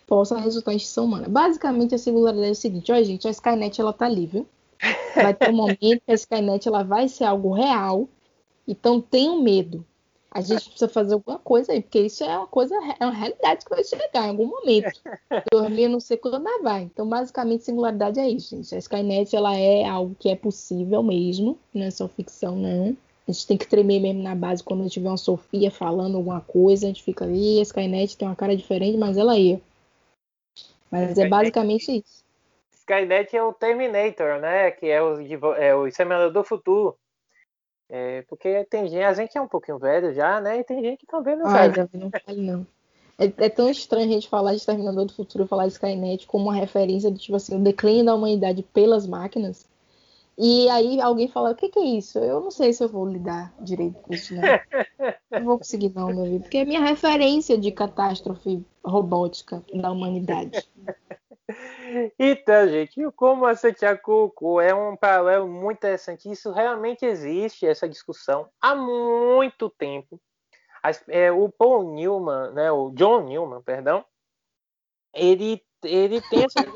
[0.08, 1.30] possa resultar em extinção humana.
[1.30, 4.48] Basicamente, a singularidade é o seguinte: olha, gente, a Skynet ela tá livre.
[5.14, 8.10] Vai ter um momento que a Skynet ela vai ser algo real.
[8.68, 9.86] Então, tenham medo.
[10.32, 13.66] A gente precisa fazer alguma coisa aí, porque isso é uma coisa, é uma realidade
[13.66, 15.02] que vai chegar em algum momento.
[15.52, 16.84] Dormir não sei quando vai.
[16.84, 18.76] Então, basicamente, singularidade é isso, gente.
[18.76, 22.96] A Skynet ela é algo que é possível mesmo, não é só ficção, não.
[23.28, 26.86] A gente tem que tremer mesmo na base quando vê uma Sofia falando alguma coisa,
[26.86, 29.60] a gente fica ali, a Skynet tem uma cara diferente, mas ela é.
[30.92, 32.24] Mas é basicamente isso.
[32.72, 34.72] Skynet é o Terminator, né?
[34.72, 35.20] Que é o,
[35.54, 36.98] é o Exterminador do Futuro.
[37.90, 40.60] É, porque tem gente, a gente é um pouquinho velho já, né?
[40.60, 41.70] E tem gente que também não Ai.
[41.94, 42.68] Não fale, não.
[43.18, 46.46] É, é, tão estranho a gente falar de Exterminador do Futuro, falar de Skynet como
[46.46, 49.68] uma referência do tipo assim, o declínio da humanidade pelas máquinas.
[50.38, 52.18] E aí alguém fala, o que, que, é isso?
[52.18, 54.42] Eu não sei se eu vou lidar direito com isso, não.
[55.32, 56.44] não vou conseguir não, meu amigo.
[56.44, 60.66] Porque é minha referência de catástrofe robótica da humanidade.
[62.18, 66.30] Então, gente, como a Santiago é um paralelo muito interessante.
[66.30, 70.20] Isso realmente existe, essa discussão, há muito tempo.
[71.08, 74.06] É, o Paul Newman, né, o John Newman, perdão,
[75.14, 76.72] ele, ele tem essa de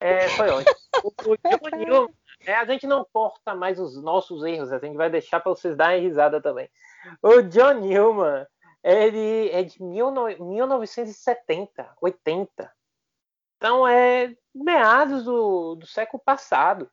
[0.00, 0.76] é, foi ótimo.
[1.02, 2.14] O, o John Newman,
[2.46, 5.76] é, a gente não corta mais os nossos erros, a gente vai deixar para vocês
[5.76, 6.70] darem risada também.
[7.20, 8.46] O John Newman,
[8.82, 12.77] ele é de 1970, 80.
[13.58, 16.90] Então é meados do, do século passado.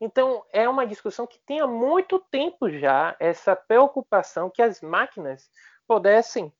[0.00, 5.48] Então é uma discussão que tem há muito tempo já essa preocupação que as máquinas
[5.86, 6.52] pudessem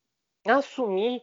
[0.47, 1.21] assumir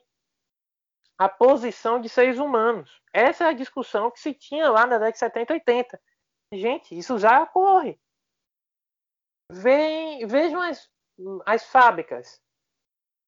[1.18, 3.02] a posição de seres humanos.
[3.14, 6.02] Essa é a discussão que se tinha lá na década de 70 e 80.
[6.54, 7.98] Gente, isso já ocorre.
[9.50, 10.90] vejam as,
[11.46, 12.42] as fábricas.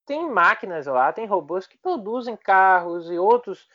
[0.05, 3.69] Tem máquinas lá, tem robôs que produzem carros e outros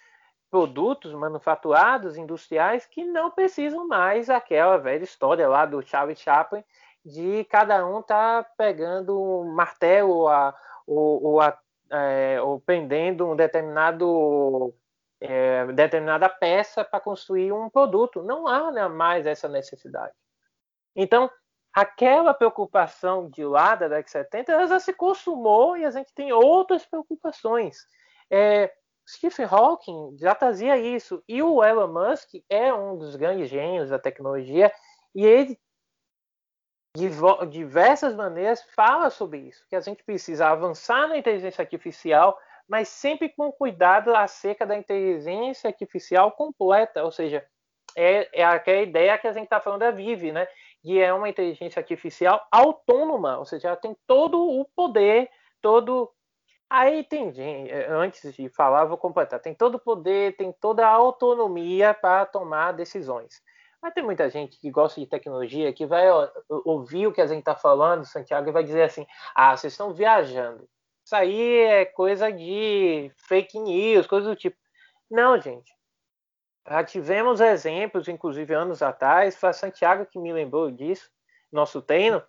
[0.56, 6.64] produtos manufaturados, industriais, que não precisam mais aquela velha história lá do Charlie Chaplin
[7.04, 11.58] de cada um tá pegando um martelo a, ou, ou, a,
[11.90, 14.74] é, ou prendendo um determinado
[15.20, 18.22] é, determinada peça para construir um produto.
[18.22, 20.14] Não há né, mais essa necessidade.
[20.96, 21.30] Então,
[21.70, 26.14] aquela preocupação de lá da década de 70, ela já se consumou e a gente
[26.14, 27.76] tem outras preocupações.
[28.30, 28.72] É,
[29.08, 31.22] Stephen Hawking já trazia isso.
[31.28, 34.72] E o Elon Musk é um dos grandes gênios da tecnologia
[35.14, 35.58] e ele,
[36.96, 37.08] de
[37.50, 42.38] diversas maneiras, fala sobre isso, que a gente precisa avançar na inteligência artificial,
[42.68, 47.46] mas sempre com cuidado acerca da inteligência artificial completa, ou seja,
[47.96, 50.46] é, é aquela ideia que a gente está falando da Vive, né?
[50.84, 55.30] E é uma inteligência artificial autônoma, ou seja, ela tem todo o poder,
[55.60, 56.12] todo
[56.68, 59.40] Aí tem gente, eh, antes de falar, vou completar.
[59.40, 63.40] Tem todo o poder, tem toda a autonomia para tomar decisões.
[63.80, 66.06] Mas tem muita gente que gosta de tecnologia que vai
[66.64, 69.94] ouvir o que a gente está falando, Santiago, e vai dizer assim: ah, vocês estão
[69.94, 70.68] viajando.
[71.04, 74.56] Isso aí é coisa de fake news, coisa do tipo.
[75.08, 75.72] Não, gente.
[76.68, 81.08] Já tivemos exemplos, inclusive anos atrás, foi Santiago que me lembrou disso,
[81.52, 82.20] nosso treino,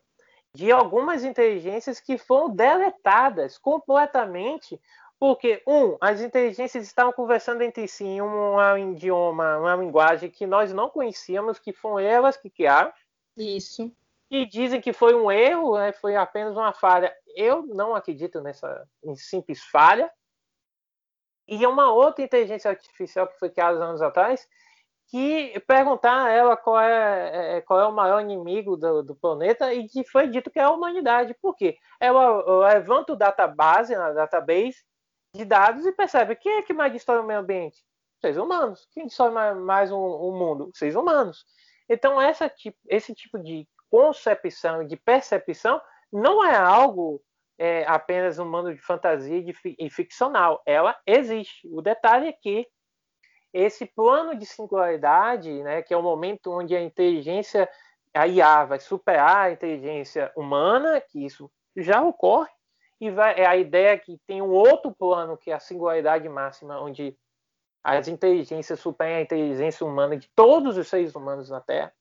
[0.58, 4.82] de algumas inteligências que foram deletadas completamente
[5.20, 10.74] porque, um, as inteligências estavam conversando entre si em um idioma, uma linguagem que nós
[10.74, 12.92] não conhecíamos, que foram elas que criaram.
[13.36, 13.92] Isso.
[14.30, 17.16] E dizem que foi um erro, né, foi apenas uma falha.
[17.36, 20.12] Eu não acredito nessa simples falha.
[21.48, 24.48] E uma outra inteligência artificial que foi criada anos atrás,
[25.10, 29.16] que perguntar a ela qual é, é, é, qual é o maior inimigo do, do,
[29.16, 31.36] planeta e que foi dito que é a humanidade.
[31.42, 31.78] Por quê?
[32.00, 34.84] Ela levanta o database, a database
[35.34, 37.84] de dados e percebe quem é que mais destrói o meio ambiente?
[38.20, 38.88] Seres humanos.
[38.92, 40.72] Quem destrói mais, mais o, o, mundo?
[40.74, 41.46] Seres humanos.
[41.90, 42.52] Então, essa,
[42.90, 45.82] esse tipo de concepção e de percepção
[46.12, 47.22] não é algo
[47.58, 49.44] é, apenas um de fantasia
[49.80, 50.62] e ficcional.
[50.66, 51.68] Ela existe.
[51.72, 52.68] O detalhe é que
[53.58, 57.68] esse plano de singularidade, né, que é o momento onde a inteligência,
[58.14, 62.52] a IA vai superar a inteligência humana, que isso já ocorre,
[63.02, 66.80] e vai, é a ideia que tem um outro plano, que é a singularidade máxima,
[66.80, 67.18] onde
[67.84, 71.94] as inteligências superam a inteligência humana de todos os seres humanos na Terra.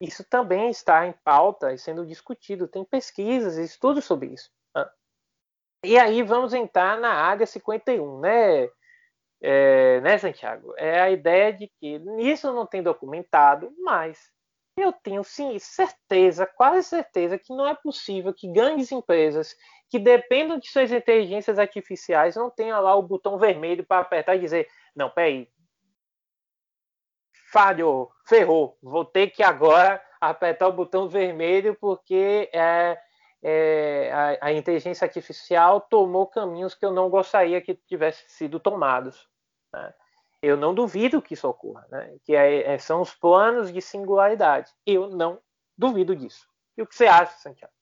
[0.00, 2.68] Isso também está em pauta e sendo discutido.
[2.68, 4.50] Tem pesquisas e estudos sobre isso.
[4.74, 4.86] Né?
[5.84, 8.68] E aí vamos entrar na área 51, né?
[9.40, 10.74] É, né, Santiago?
[10.76, 14.18] É a ideia de que isso não tem documentado, mas
[14.76, 19.54] eu tenho sim certeza, quase certeza, que não é possível que grandes empresas
[19.88, 24.40] que dependam de suas inteligências artificiais não tenham lá o botão vermelho para apertar e
[24.40, 25.48] dizer: não, peraí,
[27.50, 32.98] falhou, ferrou, vou ter que agora apertar o botão vermelho porque é,
[33.48, 39.28] é, a, a, inteligência artificial tomou caminhos que eu não gostaria que tivessem sido tomados.
[39.72, 39.94] Né?
[40.42, 42.16] Eu não duvido que isso ocorra, né?
[42.24, 44.72] que é, é, são os planos de singularidade.
[44.84, 45.38] Eu não
[45.78, 46.48] duvido disso.
[46.76, 47.72] E o que você acha, Santiago?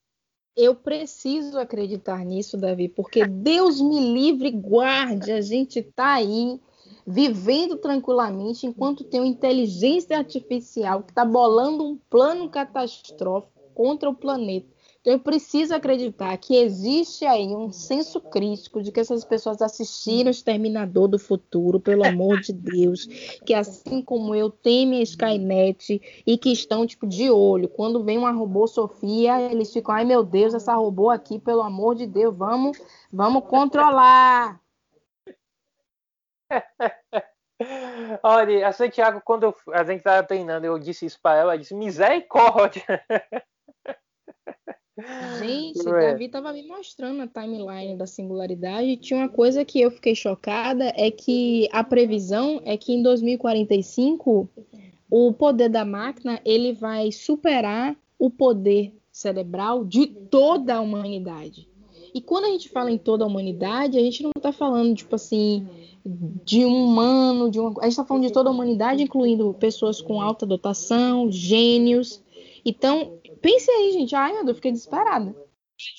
[0.54, 5.32] Eu preciso acreditar nisso, Davi, porque Deus me livre e guarde.
[5.32, 6.60] A gente está aí
[7.06, 14.14] vivendo tranquilamente enquanto tem uma inteligência artificial que está bolando um plano catastrófico contra o
[14.14, 14.73] planeta.
[15.04, 21.08] Eu preciso acreditar que existe aí um senso crítico de que essas pessoas assistiram Exterminador
[21.08, 23.04] do Futuro, pelo amor de Deus,
[23.44, 27.68] que assim como eu temem Skynet e que estão tipo de olho.
[27.68, 31.94] Quando vem uma robô Sofia, eles ficam, ai meu Deus, essa robô aqui, pelo amor
[31.96, 32.80] de Deus, vamos,
[33.12, 34.58] vamos controlar.
[38.22, 41.74] Olha, a Santiago, quando a gente estava treinando, eu disse isso para ela, ela disse
[41.74, 43.04] misericórdia.
[45.40, 48.86] Gente, Davi estava me mostrando a timeline da singularidade.
[48.86, 53.02] E tinha uma coisa que eu fiquei chocada: é que a previsão é que em
[53.02, 54.48] 2045
[55.10, 61.68] o poder da máquina ele vai superar o poder cerebral de toda a humanidade.
[62.14, 65.16] E quando a gente fala em toda a humanidade, a gente não está falando, tipo
[65.16, 65.66] assim,
[66.44, 67.70] de um humano, de uma...
[67.80, 72.22] a gente está falando de toda a humanidade, incluindo pessoas com alta dotação, gênios.
[72.64, 74.16] Então, pense aí, gente.
[74.16, 75.36] Ai, meu Deus, fiquei desesperada.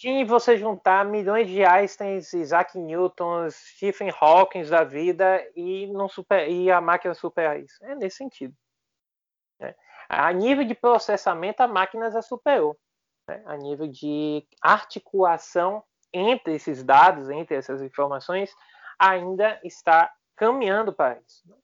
[0.04, 6.50] E você juntar milhões de Einsteins, Isaac Newton, Stephen Hawking da vida e, não super,
[6.50, 7.84] e a máquina superar isso.
[7.86, 8.56] É nesse sentido.
[9.62, 9.76] É.
[10.10, 12.76] A nível de processamento, a máquina já superou.
[13.30, 13.44] Né?
[13.46, 18.50] A nível de articulação entre esses dados, entre essas informações,
[18.98, 21.48] ainda está caminhando para isso.
[21.48, 21.56] Né?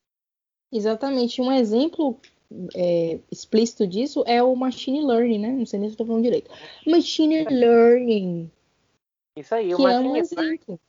[0.72, 1.42] Exatamente.
[1.42, 2.20] Um exemplo
[2.76, 5.48] é, explícito disso é o machine learning, né?
[5.50, 6.52] Não sei nem se estou falando direito.
[6.86, 8.52] Machine learning.
[9.36, 10.80] Isso aí, o que machine é um exemplo.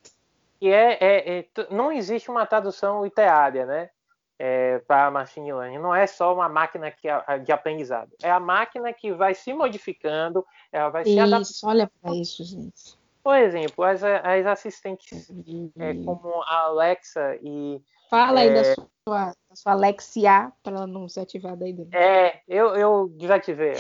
[0.59, 3.91] Que é, é, é, não existe uma tradução literária, né?
[4.39, 5.79] É, para machine learning.
[5.79, 7.09] Não é só uma máquina que,
[7.45, 8.11] de aprendizado.
[8.23, 11.71] É a máquina que vai se modificando, ela vai isso, se adaptando.
[11.71, 12.97] Olha para isso, gente.
[13.23, 15.31] Por exemplo, as, as assistentes
[15.79, 17.81] é, como a Alexa e.
[18.13, 21.97] Fala aí da é, sua, da sua Alexia, para ela não ser ativada aí dentro.
[21.97, 23.73] É, eu, eu desativei.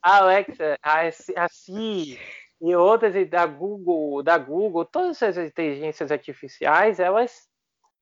[0.00, 2.18] A Alexa, a, a Siri
[2.58, 7.46] e outras da Google, da Google, todas essas inteligências artificiais, elas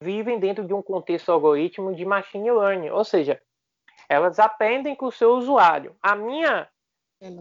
[0.01, 3.43] vivem dentro de um contexto algoritmo de machine learning, ou seja,
[4.09, 5.97] elas aprendem com o seu usuário.
[6.01, 6.69] A minha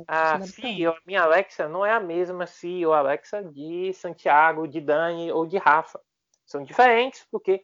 [0.07, 5.31] a CEO, a minha Alexa, não é a mesma CEO Alexa de Santiago, de Dani
[5.31, 6.01] ou de Rafa.
[6.47, 7.63] São diferentes porque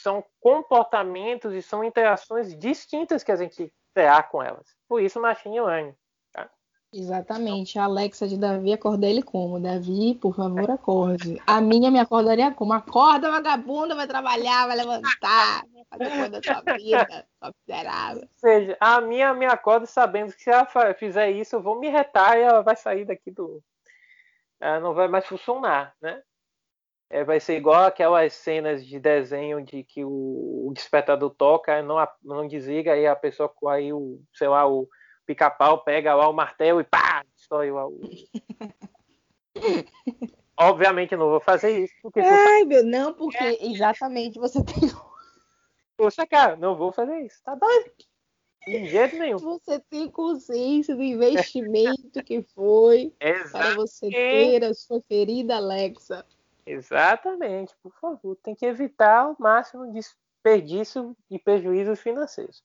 [0.00, 4.66] são comportamentos e são interações distintas que a gente terá com elas.
[4.88, 5.94] Por isso, machine learning.
[6.92, 7.78] Exatamente.
[7.78, 9.60] A Alexa de Davi acorda ele como?
[9.60, 11.40] Davi, por favor, acorde.
[11.46, 12.72] A minha me acordaria como?
[12.72, 18.22] Acorda, vagabunda, vai trabalhar, vai levantar, vai fazer coisa da sua vida, sua miserável.
[18.22, 21.88] Ou seja, a minha me acorda sabendo que se ela fizer isso, eu vou me
[21.88, 23.62] retar e ela vai sair daqui do.
[24.58, 26.22] Ela não vai mais funcionar, né?
[27.10, 31.96] É, vai ser igual aquelas cenas de desenho de que o, o despertador toca, não,
[32.22, 34.86] não desliga, aí a pessoa, aí o, sei lá, o
[35.26, 38.00] pica-pau pega lá o martelo e pá, destrói o.
[40.60, 41.94] Obviamente eu não vou fazer isso.
[42.02, 43.66] Porque Ai, meu, não, porque é.
[43.66, 44.90] exatamente você tem.
[45.96, 47.40] Poxa, cara, não vou fazer isso.
[47.42, 47.92] Tá doido?
[48.66, 49.38] De jeito nenhum.
[49.38, 53.14] Você tem consciência do investimento que foi
[53.52, 56.26] para você ter a sua querida Alexa.
[56.70, 58.36] Exatamente, por favor.
[58.42, 62.62] Tem que evitar o máximo de desperdício e prejuízos financeiros.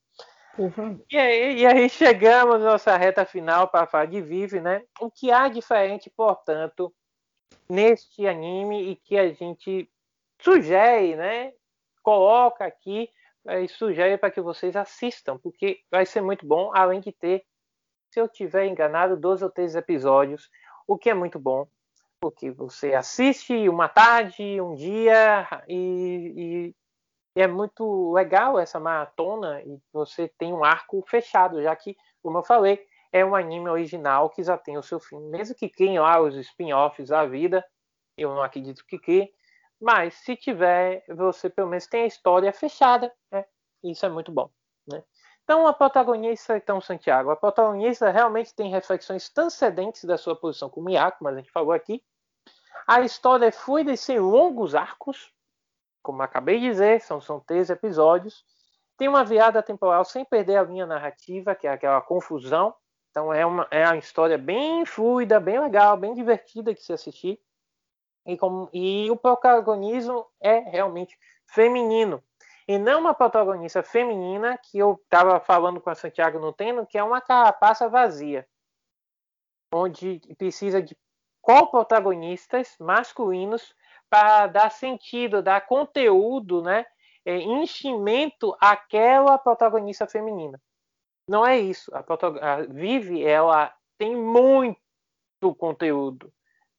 [0.58, 1.02] Uhum.
[1.10, 4.84] E, aí, e aí chegamos à nossa reta final para falar de Vive, né?
[5.00, 6.94] O que há diferente, portanto,
[7.68, 9.90] neste anime e que a gente
[10.40, 11.54] sugere, né?
[12.04, 13.10] Coloca aqui
[13.46, 17.46] e sugere para que vocês assistam, porque vai ser muito bom, além de ter,
[18.12, 20.50] se eu tiver enganado, 12 ou 13 episódios,
[20.86, 21.68] o que é muito bom,
[22.24, 26.74] porque você assiste uma tarde, um dia e,
[27.36, 32.38] e é muito legal essa maratona e você tem um arco fechado, já que, como
[32.38, 32.80] eu falei,
[33.12, 35.20] é um anime original que já tem o seu fim.
[35.32, 37.62] Mesmo que criem lá os spin-offs da vida,
[38.18, 39.30] eu não acredito que crie,
[39.82, 43.44] mas se tiver, você pelo menos tem a história fechada, né?
[43.84, 44.50] Isso é muito bom,
[44.88, 45.04] né?
[45.44, 50.86] Então, a protagonista, então, Santiago, a protagonista realmente tem reflexões transcendentes da sua posição como
[50.86, 52.02] Miyako, mas a gente falou aqui.
[52.88, 55.32] A história é fluida e sem longos arcos,
[56.02, 58.44] como acabei de dizer, são, são três episódios.
[58.98, 62.76] Tem uma viada temporal sem perder a linha narrativa, que é aquela confusão.
[63.10, 67.40] Então é uma, é uma história bem fluida, bem legal, bem divertida de se assistir.
[68.26, 72.22] E, como, e o protagonismo é realmente feminino.
[72.68, 76.98] E não uma protagonista feminina que eu estava falando com a Santiago no treino, que
[76.98, 78.48] é uma carapaça vazia.
[79.74, 80.96] Onde precisa de
[81.44, 83.76] co-protagonistas masculinos
[84.10, 86.86] para dar sentido, dar conteúdo, né,
[87.26, 90.60] é, enchimento àquela protagonista feminina.
[91.28, 91.92] Não é isso.
[91.94, 94.78] A, a Vive, ela tem muito
[95.58, 96.34] conteúdo,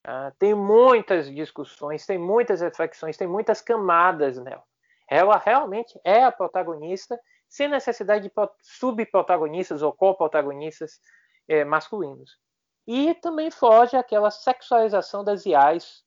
[0.07, 4.65] uh, tem muitas discussões, tem muitas reflexões, tem muitas camadas nela.
[5.09, 10.99] Ela realmente é a protagonista, sem necessidade de subprotagonistas ou co-protagonistas
[11.47, 12.39] é, masculinos.
[12.87, 16.05] E também foge aquela sexualização das IAs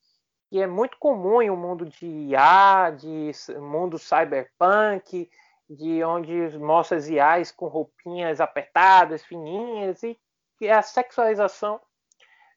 [0.50, 5.30] que é muito comum em um mundo de IA, de mundo cyberpunk,
[5.70, 10.18] de onde mostra as IAs com roupinhas apertadas, fininhas, e
[10.62, 11.82] é a sexualização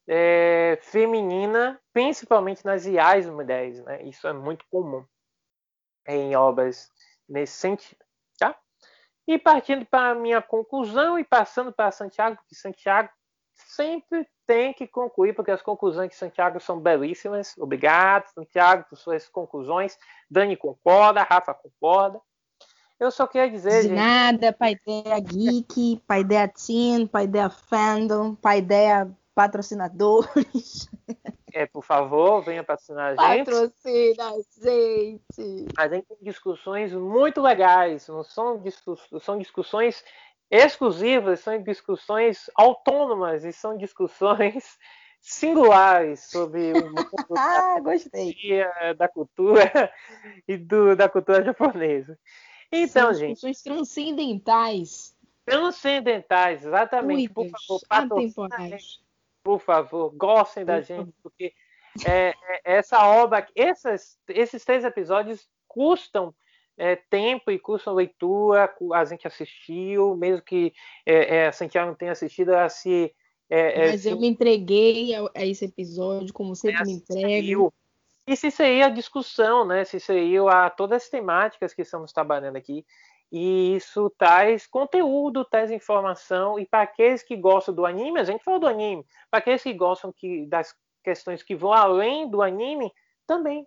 [0.07, 3.83] é, feminina, principalmente nas IAs mulheres.
[3.85, 4.05] Né?
[4.05, 5.05] Isso é muito comum
[6.07, 6.89] em obras
[7.29, 8.05] nesse sentido.
[8.39, 8.57] Tá?
[9.27, 13.11] E partindo para a minha conclusão e passando para Santiago, porque Santiago
[13.81, 17.57] sempre tem que concluir, porque as conclusões de Santiago são belíssimas.
[17.57, 19.99] Obrigado, Santiago, por suas conclusões.
[20.31, 22.21] Dani concorda, Rafa concorda.
[22.99, 23.83] Eu só queria dizer.
[23.83, 23.95] De gente...
[23.95, 30.91] nada, Paideia Geek, Paideia Teen, Paideia Fandom, Paideia Patrocinadores.
[31.53, 33.47] É, por favor, venha patrocinar a gente.
[33.47, 35.67] Patrocina a gente.
[35.77, 38.63] A gente tem discussões muito legais, não são,
[39.21, 40.05] são discussões
[40.51, 44.79] exclusivas, são discussões autônomas e são discussões
[45.21, 49.93] singulares sobre o mundo ah, da, da cultura
[50.49, 52.19] e do, da cultura japonesa.
[52.73, 53.35] Então, São gente.
[53.35, 55.17] Discussões transcendentais.
[55.45, 57.33] Transcendentais, exatamente.
[57.33, 59.01] por favor, atemporais.
[59.43, 61.53] Por favor, gostem da gente, porque
[62.07, 66.35] é, é, essa obra, essas, esses três episódios custam
[66.77, 70.73] é, tempo e custam leitura, a gente assistiu, mesmo que
[71.05, 73.15] é, é, a Santiago não tenha assistido, ela se.
[73.49, 77.73] É, Mas eu me entreguei a, a, esse episódio, como sempre me entrego.
[78.27, 79.85] E se seria a discussão, né?
[79.85, 82.85] Se seria a todas as temáticas que estamos trabalhando aqui.
[83.33, 86.59] E isso traz conteúdo, traz informação.
[86.59, 89.05] E para aqueles que gostam do anime, a gente falou do anime.
[89.31, 92.93] Para aqueles que gostam que, das questões que vão além do anime,
[93.27, 93.67] também.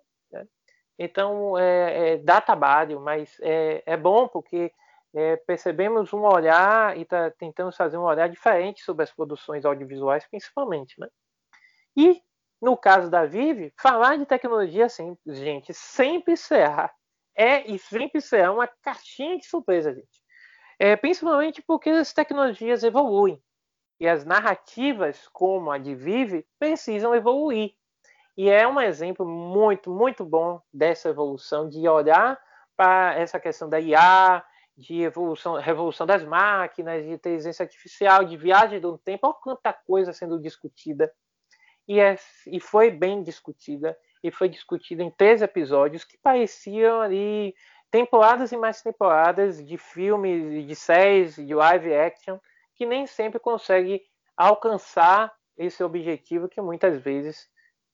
[1.04, 4.72] Então, é, é, dá trabalho, mas é, é bom porque
[5.14, 10.26] é, percebemos um olhar e está tentando fazer um olhar diferente sobre as produções audiovisuais,
[10.28, 11.00] principalmente.
[11.00, 11.08] Né?
[11.96, 12.22] E
[12.62, 16.90] no caso da Vive, falar de tecnologia, assim, gente, sempre será,
[17.36, 20.24] é e sempre será uma caixinha de surpresa, gente.
[20.80, 23.42] É, principalmente porque as tecnologias evoluem
[24.00, 27.74] e as narrativas, como a de Vive, precisam evoluir.
[28.36, 32.40] E é um exemplo muito, muito bom dessa evolução, de olhar
[32.76, 34.44] para essa questão da IA,
[34.76, 40.12] de evolução, revolução das máquinas, de inteligência artificial, de viagem do tempo, olha quanta coisa
[40.12, 41.12] sendo discutida.
[41.88, 42.18] E, é,
[42.48, 47.54] e foi bem discutida, e foi discutida em três episódios que pareciam ali
[47.92, 52.40] temporadas e mais temporadas de filmes, de séries, de live action,
[52.74, 54.02] que nem sempre consegue
[54.36, 57.48] alcançar esse objetivo que muitas vezes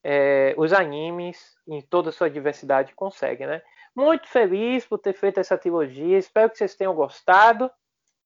[0.04, 3.48] é, os animes, em toda a sua diversidade, conseguem.
[3.48, 3.62] Né?
[3.96, 7.70] Muito feliz por ter feito essa trilogia, espero que vocês tenham gostado.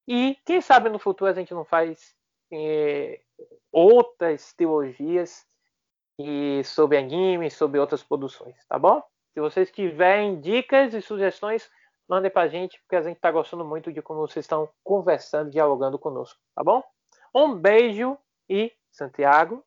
[0.06, 2.14] E quem sabe no futuro a gente não faz
[2.52, 3.20] é,
[3.72, 5.46] outras trilogias
[6.18, 9.02] e sobre anime, sobre outras produções, tá bom?
[9.32, 11.68] Se vocês tiverem dicas e sugestões,
[12.08, 15.98] mandem pra gente, porque a gente tá gostando muito de como vocês estão conversando, dialogando
[15.98, 16.84] conosco, tá bom?
[17.34, 18.16] Um beijo
[18.48, 19.64] e Santiago.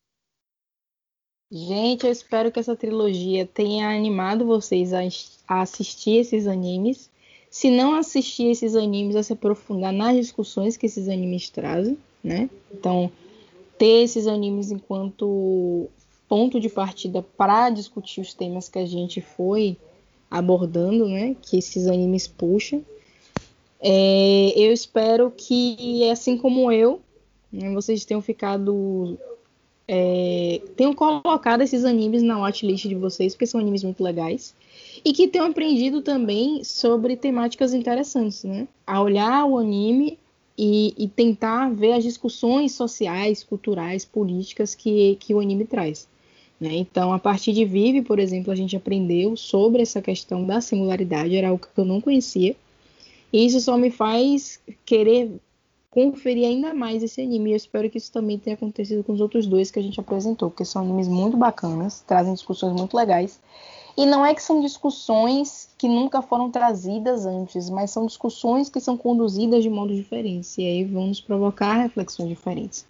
[1.50, 5.00] Gente, eu espero que essa trilogia tenha animado vocês a,
[5.48, 7.10] a assistir esses animes.
[7.50, 12.50] Se não assistir esses animes, a se aprofundar nas discussões que esses animes trazem, né?
[12.72, 13.10] Então,
[13.78, 15.88] ter esses animes enquanto
[16.28, 19.78] ponto de partida para discutir os temas que a gente foi
[20.30, 21.36] abordando, né?
[21.42, 22.84] Que esses animes puxam.
[23.80, 27.02] É, eu espero que, assim como eu,
[27.52, 29.18] né, vocês tenham ficado.
[29.88, 34.54] É, tenham colocado esses animes na watchlist de vocês, porque são animes muito legais.
[35.06, 38.68] E que tenham aprendido também sobre temáticas interessantes, né?
[38.86, 40.18] A olhar o anime
[40.58, 46.08] e, e tentar ver as discussões sociais, culturais, políticas que, que o anime traz.
[46.60, 46.76] Né?
[46.76, 51.36] Então, a partir de Vive, por exemplo, a gente aprendeu sobre essa questão da singularidade,
[51.36, 52.56] era algo que eu não conhecia.
[53.32, 55.32] E isso só me faz querer
[55.90, 57.52] conferir ainda mais esse anime.
[57.52, 60.50] Eu espero que isso também tenha acontecido com os outros dois que a gente apresentou,
[60.50, 63.40] porque são animes muito bacanas, trazem discussões muito legais.
[63.96, 68.80] E não é que são discussões que nunca foram trazidas antes, mas são discussões que
[68.80, 70.62] são conduzidas de modo diferente.
[70.62, 72.86] E aí vão nos provocar reflexões diferentes.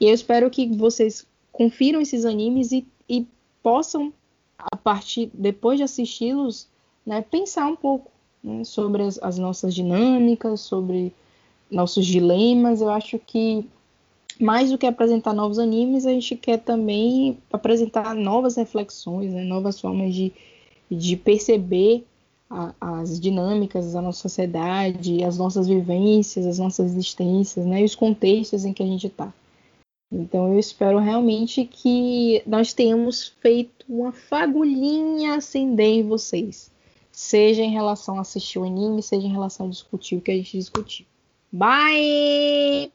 [0.00, 3.26] E eu espero que vocês confiram esses animes e, e
[3.62, 4.10] possam,
[4.56, 6.66] a partir, depois de assisti-los,
[7.04, 8.10] né, pensar um pouco
[8.42, 11.14] né, sobre as, as nossas dinâmicas, sobre
[11.72, 12.80] nossos dilemas.
[12.80, 13.66] Eu acho que
[14.40, 19.80] mais do que apresentar novos animes, a gente quer também apresentar novas reflexões, né, novas
[19.80, 20.32] formas de,
[20.90, 22.04] de perceber
[22.50, 27.94] a, as dinâmicas da nossa sociedade, as nossas vivências, as nossas existências, né, e os
[27.94, 29.32] contextos em que a gente está.
[30.10, 36.70] Então eu espero realmente que nós tenhamos feito uma fagulhinha acender em vocês.
[37.10, 40.36] Seja em relação a assistir o anime, seja em relação a discutir o que a
[40.36, 41.06] gente discutiu.
[41.52, 42.90] Bye!